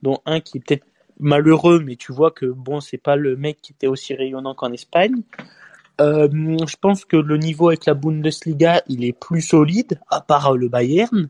[0.00, 0.86] dont un qui est peut-être
[1.18, 4.72] malheureux, mais tu vois que bon, c'est pas le mec qui était aussi rayonnant qu'en
[4.72, 5.20] Espagne.
[6.00, 6.26] Euh,
[6.66, 10.56] je pense que le niveau avec la Bundesliga, il est plus solide, à part euh,
[10.56, 11.28] le Bayern.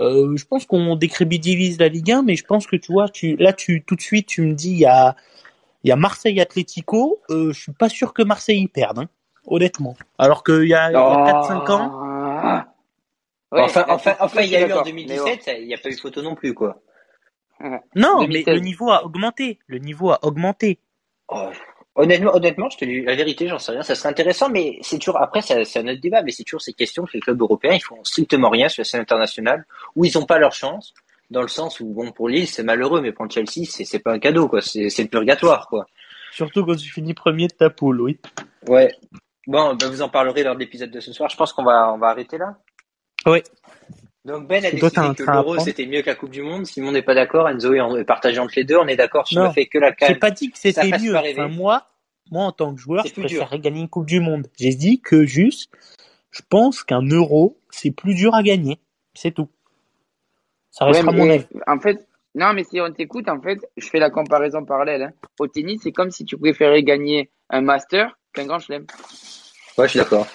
[0.00, 3.36] Euh, je pense qu'on décrédibilise la Ligue 1, mais je pense que tu vois, tu,
[3.36, 5.16] là, tu, tout de suite, tu me dis, il y a,
[5.84, 9.08] y a Marseille Atlético, euh, je suis pas sûr que Marseille y perde, hein,
[9.46, 9.98] honnêtement.
[10.16, 11.90] Alors qu'il y a, a 4-5 ans,
[12.44, 12.71] Ah.
[13.52, 15.78] Ouais, enfin, enfin, enfin, il y a eu en d'accord, 2017, ça- il n'y a
[15.78, 16.80] pas eu photo non plus, quoi.
[17.94, 18.44] non, 2016.
[18.46, 20.78] mais le niveau a augmenté, le niveau a augmenté.
[21.28, 21.48] Oh,
[21.94, 23.82] honnêtement, honnêtement, je te dis la vérité, j'en sais rien.
[23.82, 25.20] Ça serait intéressant, mais c'est toujours.
[25.20, 27.82] Après, c'est un autre débat, mais c'est toujours ces questions que les clubs européens, ils
[27.82, 30.94] font strictement rien sur la scène internationale, où ils n'ont pas leur chance.
[31.30, 34.00] Dans le sens où, bon, pour Lille, c'est malheureux, mais pour le Chelsea, c'est c'est
[34.00, 34.60] pas un cadeau, quoi.
[34.60, 35.86] C'est c'est le purgatoire, quoi.
[36.32, 38.18] Surtout quand tu finis premier de ta poule, oui.
[38.66, 38.94] Ouais.
[39.46, 41.28] Bon, ben, vous en parlerez lors de l'épisode de ce soir.
[41.30, 42.56] Je pense qu'on va, on va arrêter là.
[43.26, 43.42] Oui.
[44.24, 46.64] Donc Ben a décidé que l'Euro c'était mieux que la Coupe du Monde.
[46.66, 47.48] Simon n'est pas d'accord.
[47.48, 48.76] Enzo est partagé entre les deux.
[48.76, 49.48] On est d'accord sur Non.
[49.48, 50.18] le fait que la J'ai CAN.
[50.20, 51.16] pas dit que c'était mieux.
[51.16, 51.88] Enfin, moi,
[52.30, 53.38] moi, en tant que joueur, C'est je plus dur.
[53.40, 54.46] préférerais gagner une Coupe du Monde.
[54.58, 55.72] J'ai dit que juste,
[56.30, 58.78] je pense qu'un euro, c'est plus dur à gagner.
[59.14, 59.48] C'est tout.
[60.70, 61.44] Ça restera mon avis.
[61.66, 62.06] en fait,
[62.36, 65.02] non, mais si on t'écoute, en fait, je fais la comparaison parallèle.
[65.02, 65.12] Hein.
[65.40, 68.86] Au tennis, c'est comme si tu préférais gagner un master qu'un grand chelem.
[69.76, 70.26] Ouais, je suis d'accord.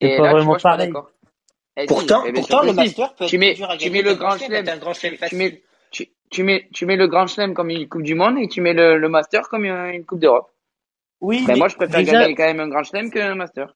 [0.00, 0.76] C'est Et pas là, vraiment vois, je pas
[1.88, 2.72] Pourtant, eh bien pourtant, le.
[2.72, 4.64] Master peut être Tu mets- dur à tu mets le Grand Chelem,
[5.28, 8.38] Tu mets, tu, tu mets, tu mets le grand chelem comme une Coupe du Monde
[8.38, 10.50] et tu mets le, le master comme une, une Coupe d'Europe.
[11.20, 13.74] Oui, Ben, mais moi, je préfère déjà, gagner quand même un grand chelem qu'un master.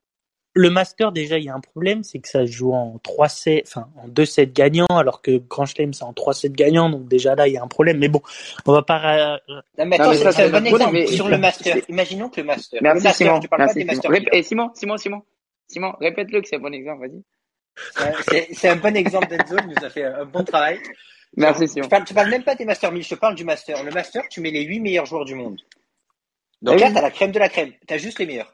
[0.54, 3.28] le Master, déjà, il y a un problème, c'est que ça se joue en 3
[3.28, 6.90] sets, enfin, en 2 sets gagnants, alors que Grand Chelem, c'est en 3 sets gagnants,
[6.90, 7.98] donc déjà là, il y a un problème.
[7.98, 8.20] Mais bon,
[8.66, 9.40] on va pas,
[9.78, 10.92] Non, mais attends, c'est un bon le exemple.
[10.92, 12.80] mais- Sur le Master, imaginons que le Master.
[12.82, 13.36] le Merci Master, Simon.
[13.36, 14.08] je te parle pas Merci des Simon.
[14.14, 14.28] Rép-.
[14.32, 15.22] Et Simon, Simon, Simon.
[15.68, 17.22] Simon, répète-le que c'est un bon exemple, vas-y.
[18.52, 20.80] C'est un bon exemple d'Enzo, il nous a fait un bon travail.
[21.36, 21.84] Merci, Simon.
[21.84, 23.82] Je parle, je parle même pas des Master 1000, je te parle du Master.
[23.84, 25.60] Le Master, tu mets les 8 meilleurs joueurs du monde.
[26.62, 26.94] Donc Ah là, oui.
[26.94, 27.72] t'as la crème de la crème.
[27.86, 28.52] T'as juste les meilleurs.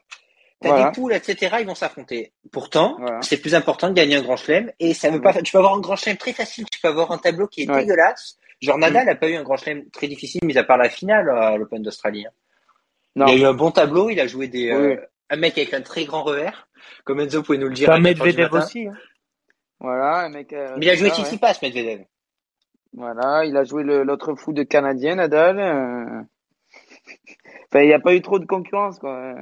[0.61, 0.85] T'as Voilà.
[0.85, 1.57] des poules, etc.
[1.59, 2.31] Ils vont s'affronter.
[2.51, 3.21] Pourtant, Voilà.
[3.21, 4.71] c'est plus important de gagner un grand chelem.
[4.79, 6.65] Et ça veut pas, tu peux avoir un grand chelem très facile.
[6.71, 7.81] Tu peux avoir un tableau qui est Ouais.
[7.81, 8.37] dégueulasse.
[8.61, 11.29] Genre Nadal n'a pas eu un grand chelem très difficile, mis à part la finale
[11.29, 12.25] à l'Open d'Australie.
[12.25, 12.31] hein.
[13.15, 14.09] Il a eu un bon tableau.
[14.09, 14.95] Il a joué des, euh,
[15.29, 16.67] un mec avec un très grand revers.
[17.03, 17.87] Comme Enzo pouvait nous le dire.
[17.87, 18.87] Pas à 4 heures du Medvedev aussi.
[18.87, 18.93] Hein.
[19.79, 20.53] Voilà, un mec.
[20.53, 21.23] euh, Mais il a joué ça, ouais.
[21.23, 22.03] Tsitsipas, Medvedev.
[22.93, 25.59] Voilà, il a joué le- l'autre fou de Canadien, Nadal.
[25.59, 26.21] euh.
[27.69, 29.33] Enfin, il n'y a pas eu trop de concurrence, quoi.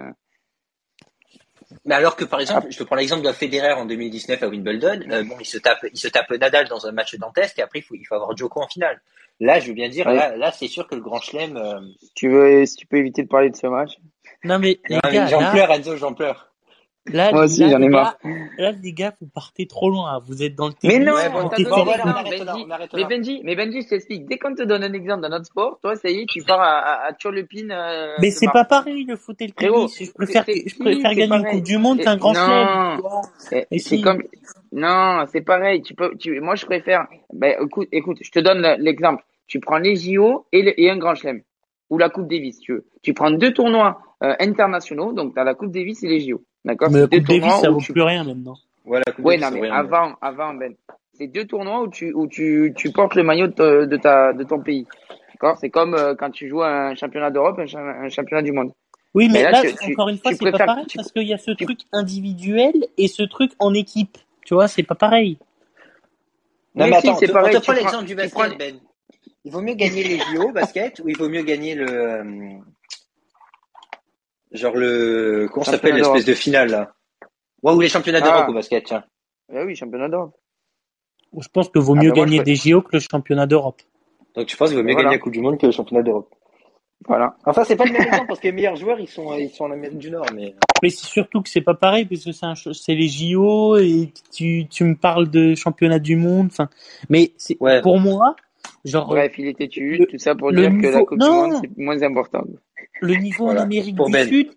[1.86, 5.02] Mais alors que par exemple, je te prends l'exemple de Federer en 2019 à Wimbledon,
[5.10, 7.80] euh, bon, il se tape, il se tape Nadal dans un match dantesque et après
[7.80, 9.02] il faut, il faut avoir Djoko en finale.
[9.40, 10.16] Là, je veux bien dire, Ouais.
[10.16, 11.58] là, là, c'est sûr que le Grand Chelem.
[11.58, 11.82] Euh...
[12.16, 13.92] Tu veux, si tu peux éviter de parler de ce match?
[14.44, 16.54] Non mais les non, mais j'en là, pleure, Enzo, j'en pleure.
[17.08, 18.18] Là, Moi aussi, j'en ai marre.
[18.24, 20.20] gars, là, les gars, vous partez trop loin.
[20.26, 21.14] Vous êtes dans le Mais tennis, non,
[21.50, 21.58] t'as
[22.96, 23.06] Mais.
[23.06, 24.26] Benji, mais Benji, je t'explique.
[24.28, 26.60] Dès qu'on te donne un exemple d'un autre sport, toi, ça y est, tu pars
[26.62, 27.12] à, à.
[27.72, 30.04] Euh, Mais c'est pas pareil le foot et le tennis.
[30.04, 31.46] Je préfère, je préfère gagner une.
[31.46, 32.98] Coupe du Monde qu'un grand non.
[33.50, 33.66] chelem.
[33.72, 34.02] Et C'est si.
[34.02, 34.22] comme
[34.72, 35.82] non, c'est pareil.
[35.82, 37.08] Tu peux, tu, moi je préfère.
[37.34, 39.24] Ben écoute, écoute, je te donne le- l'exemple.
[39.48, 41.42] Tu prends les JO et, le- et un Grand Chelem
[41.90, 42.86] ou la Coupe Davis, si tu veux.
[43.04, 46.44] Tu prends deux tournois euh, internationaux, donc tu as la Coupe Davis et les JO.
[46.66, 46.90] D'accord?
[46.92, 48.56] Mais la Coupe Davis, ça vaut tu- plus rien maintenant.
[48.84, 48.92] Coupe
[49.26, 50.74] Ouais, Davis, non, mais rien, avant, avant Ben,
[51.14, 54.34] c'est deux tournois où tu où tu tu portes le maillot de, ta- de ta
[54.34, 54.86] de ton pays.
[55.34, 55.58] D'accord?
[55.60, 58.52] C'est comme euh, quand tu joues à un championnat d'Europe, un, cha- un championnat du
[58.52, 58.72] monde.
[59.14, 61.24] Oui, mais Mais là, là, tu- tu- encore une fois, c'est pas pareil parce qu'il
[61.24, 64.18] y a ce tu- truc individuel et ce truc en équipe.
[64.46, 65.38] Tu vois, c'est pas pareil.
[66.76, 68.34] Non, Mais mais si, attends, c'est on pareil, te tu prend prends- l'exemple du basket,
[68.34, 68.76] prends- Ben.
[69.46, 72.24] Il vaut mieux gagner les JO basket ou il vaut mieux gagner le.
[74.56, 75.48] Euh, Genre le.
[75.52, 76.94] Comment ça s'appelle l'espèce de finale là?
[77.64, 78.30] Ouais, ou les championnats Ah.
[78.32, 79.04] d'Europe au basket, tiens.
[79.54, 80.36] Eh oui, championnat d'Europe.
[81.38, 83.82] Je pense que vaut Ah mieux bah gagner des JO que le championnat d'Europe.
[84.36, 85.10] Donc tu penses qu'il vaut mieux Voilà.
[85.10, 86.34] gagner la Coupe du Monde que le championnat d'Europe
[87.08, 87.36] Voilà.
[87.46, 89.66] Enfin, c'est pas le même exemple parce que les meilleurs joueurs ils sont, ils sont
[89.66, 90.56] en Amérique du Nord, mais.
[90.82, 94.68] Mais c'est surtout que c'est pas pareil parce que c'est c'est les JO et tu,
[94.70, 96.48] tu me parles de championnat du monde.
[96.52, 96.70] Enfin,
[97.10, 97.82] mais c'est Ouais.
[97.82, 98.36] pour moi,
[98.86, 101.48] genre Bref, il était le- tout ça pour le dire que la Coupe Non.
[101.48, 102.44] du Monde, c'est moins important.
[103.02, 104.28] Le niveau Voilà, en Amérique pour du Ben.
[104.28, 104.50] Sud,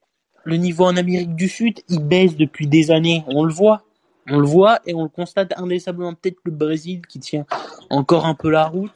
[0.44, 3.24] le niveau en Amérique du Sud, il baisse depuis des années.
[3.26, 3.82] On le voit,
[4.30, 6.14] on le voit et on le constate indécemment.
[6.14, 7.44] Peut-être le Brésil qui tient
[7.90, 8.92] encore un peu la route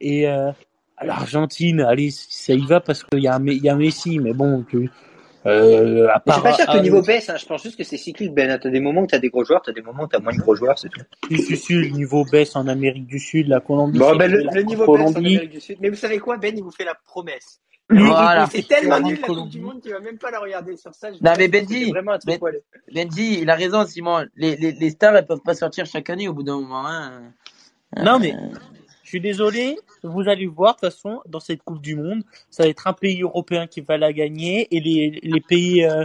[0.00, 0.50] et euh,
[1.02, 4.62] l'Argentine, allez, ça y va parce qu'il y a un- y a Messi, mais bon,
[4.62, 4.86] que,
[5.46, 7.36] euh, à Mais je suis part pas sûr que le niveau baisse, hein.
[7.38, 8.58] je pense juste que c'est cyclique, Ben.
[8.58, 10.38] T'as des moments où t'as des gros joueurs, t'as des moments où t'as moins de
[10.40, 11.00] gros joueurs, c'est tout.
[11.30, 13.98] Si, si, si, le niveau baisse en Amérique du Sud, la Colombie.
[13.98, 15.34] Bon, ben, le, la le niveau baisse en Colombie.
[15.36, 15.76] Amérique du Sud.
[15.80, 17.60] Mais vous savez quoi, Ben, il vous fait la promesse.
[17.90, 18.46] Voilà.
[18.50, 21.12] C'est tellement nul la Coupe du Monde qu'il va même pas la regarder sur ça.
[21.12, 22.60] Je Non, mais que Benji, c'est vraiment un truc Ben-.
[22.92, 24.26] Benji, il a raison, Simon.
[24.36, 26.86] Les, les, les stars, elles peuvent pas sortir chaque année au bout d'un moment.
[26.86, 27.32] Hein.
[28.02, 28.34] Non, mais
[29.02, 32.64] je suis désolé, vous allez voir, de toute façon, dans cette Coupe du Monde, ça
[32.64, 36.04] va être un pays européen qui va la gagner et les, les pays, euh,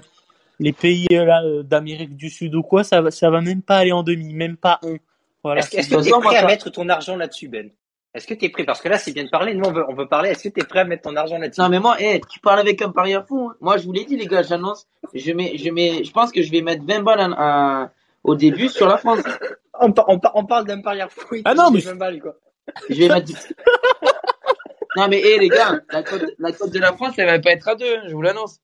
[0.60, 3.62] les pays euh, là, euh, d'Amérique du Sud ou quoi, ça va, ça va même
[3.62, 4.98] pas aller en demi, même pas un.
[5.44, 5.62] Voilà.
[5.62, 7.72] Est-ce que toute t'es façon, prêt à mettre ton argent là-dessus, Ben?
[8.14, 8.64] Est-ce que t'es prêt?
[8.64, 9.54] Parce que là, c'est bien de parler.
[9.54, 10.30] Nous, on veut, on veut parler.
[10.32, 11.62] Est-ce que t'es prêt à mettre ton argent là-dessus?
[11.62, 13.50] Non, mais moi, eh, tu parles avec un parieur fou.
[13.52, 13.56] hein.
[13.62, 14.88] Moi, je vous l'ai dit, les gars, j'annonce.
[15.14, 17.90] Je mets, je mets, je pense que je vais mettre 20 balles
[18.24, 19.20] au début sur la France.
[19.80, 21.36] on, par- on, par- on parle d'un parieur fou.
[21.46, 22.36] Ah non, mais- des 20 balles, quoi.
[22.90, 23.32] Je vais mettre.
[24.96, 27.52] non, mais, eh, les gars, la cote, la cote de la France, elle va pas
[27.52, 28.60] être à deux, hein, je vous l'annonce.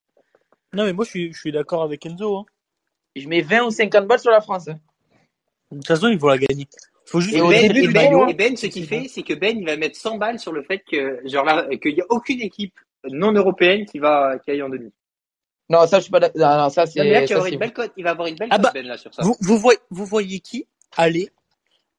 [0.74, 2.38] Non, mais moi, je suis, je suis d'accord avec Enzo.
[2.38, 2.46] Hein.
[3.16, 4.68] Je mets 20 ou 50 balles sur la France.
[4.68, 4.80] hein.
[5.72, 6.68] De toute façon, il faut la gagner.
[7.06, 9.34] Faut juste Et ben, début et du Ben- et Ben, ce qu'il fait, c'est que
[9.34, 12.06] Ben, il va mettre 100 balles sur le fait que, genre là, qu'il y a
[12.10, 12.74] aucune équipe
[13.12, 14.92] non européenne qui va, qui aille en demi.
[15.70, 16.42] Non, ça, je suis pas d'accord.
[16.42, 17.00] Non, non, ça, c'est.
[17.04, 17.92] Non, cote.
[17.98, 19.24] Il va avoir une belle Ah cote, bah, Ben, là, sur ça.
[19.24, 21.30] Vous, vous, voyez, vous voyez qui aller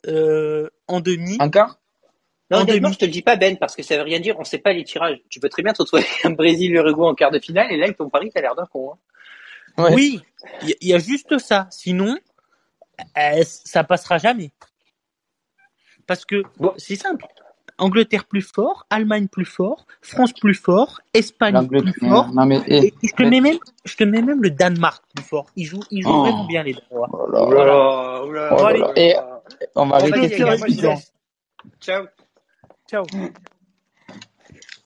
[0.06, 1.36] euh, en demi?
[1.40, 1.78] Encore
[2.50, 2.94] Non, en honnêtement, demi.
[2.94, 4.36] je te le dis pas, Ben, parce que ça veut rien dire.
[4.38, 5.18] On sait pas les tirages.
[5.28, 7.96] Tu peux très bien te retrouver un Brésil-Uruguay en quart de finale, et là, avec
[7.96, 8.98] ton pari, t'as l'air d'un con, hein.
[9.78, 9.94] Ouais.
[9.94, 10.20] Oui,
[10.62, 11.68] il y, il y a juste ça.
[11.70, 12.16] Sinon,
[13.18, 14.50] euh, ça passera jamais.
[16.06, 16.72] Parce que Bon.
[16.76, 17.24] c'est simple.
[17.78, 22.28] Angleterre plus fort, Allemagne plus fort, France plus fort, Espagne plus fort.
[22.32, 22.86] Non, mais, eh.
[22.86, 25.46] Et je te mets même, je te mets même le Danemark plus fort.
[25.56, 26.22] Ils jouent, ils jouent Oh.
[26.22, 27.08] vraiment bien les Danois.
[27.12, 27.52] Oh là Oh
[28.32, 28.72] là.
[28.72, 28.92] là oh.
[28.96, 29.14] Et
[29.74, 31.12] on va arrêter laisse.
[31.80, 32.06] Ciao.
[32.88, 33.04] Ciao.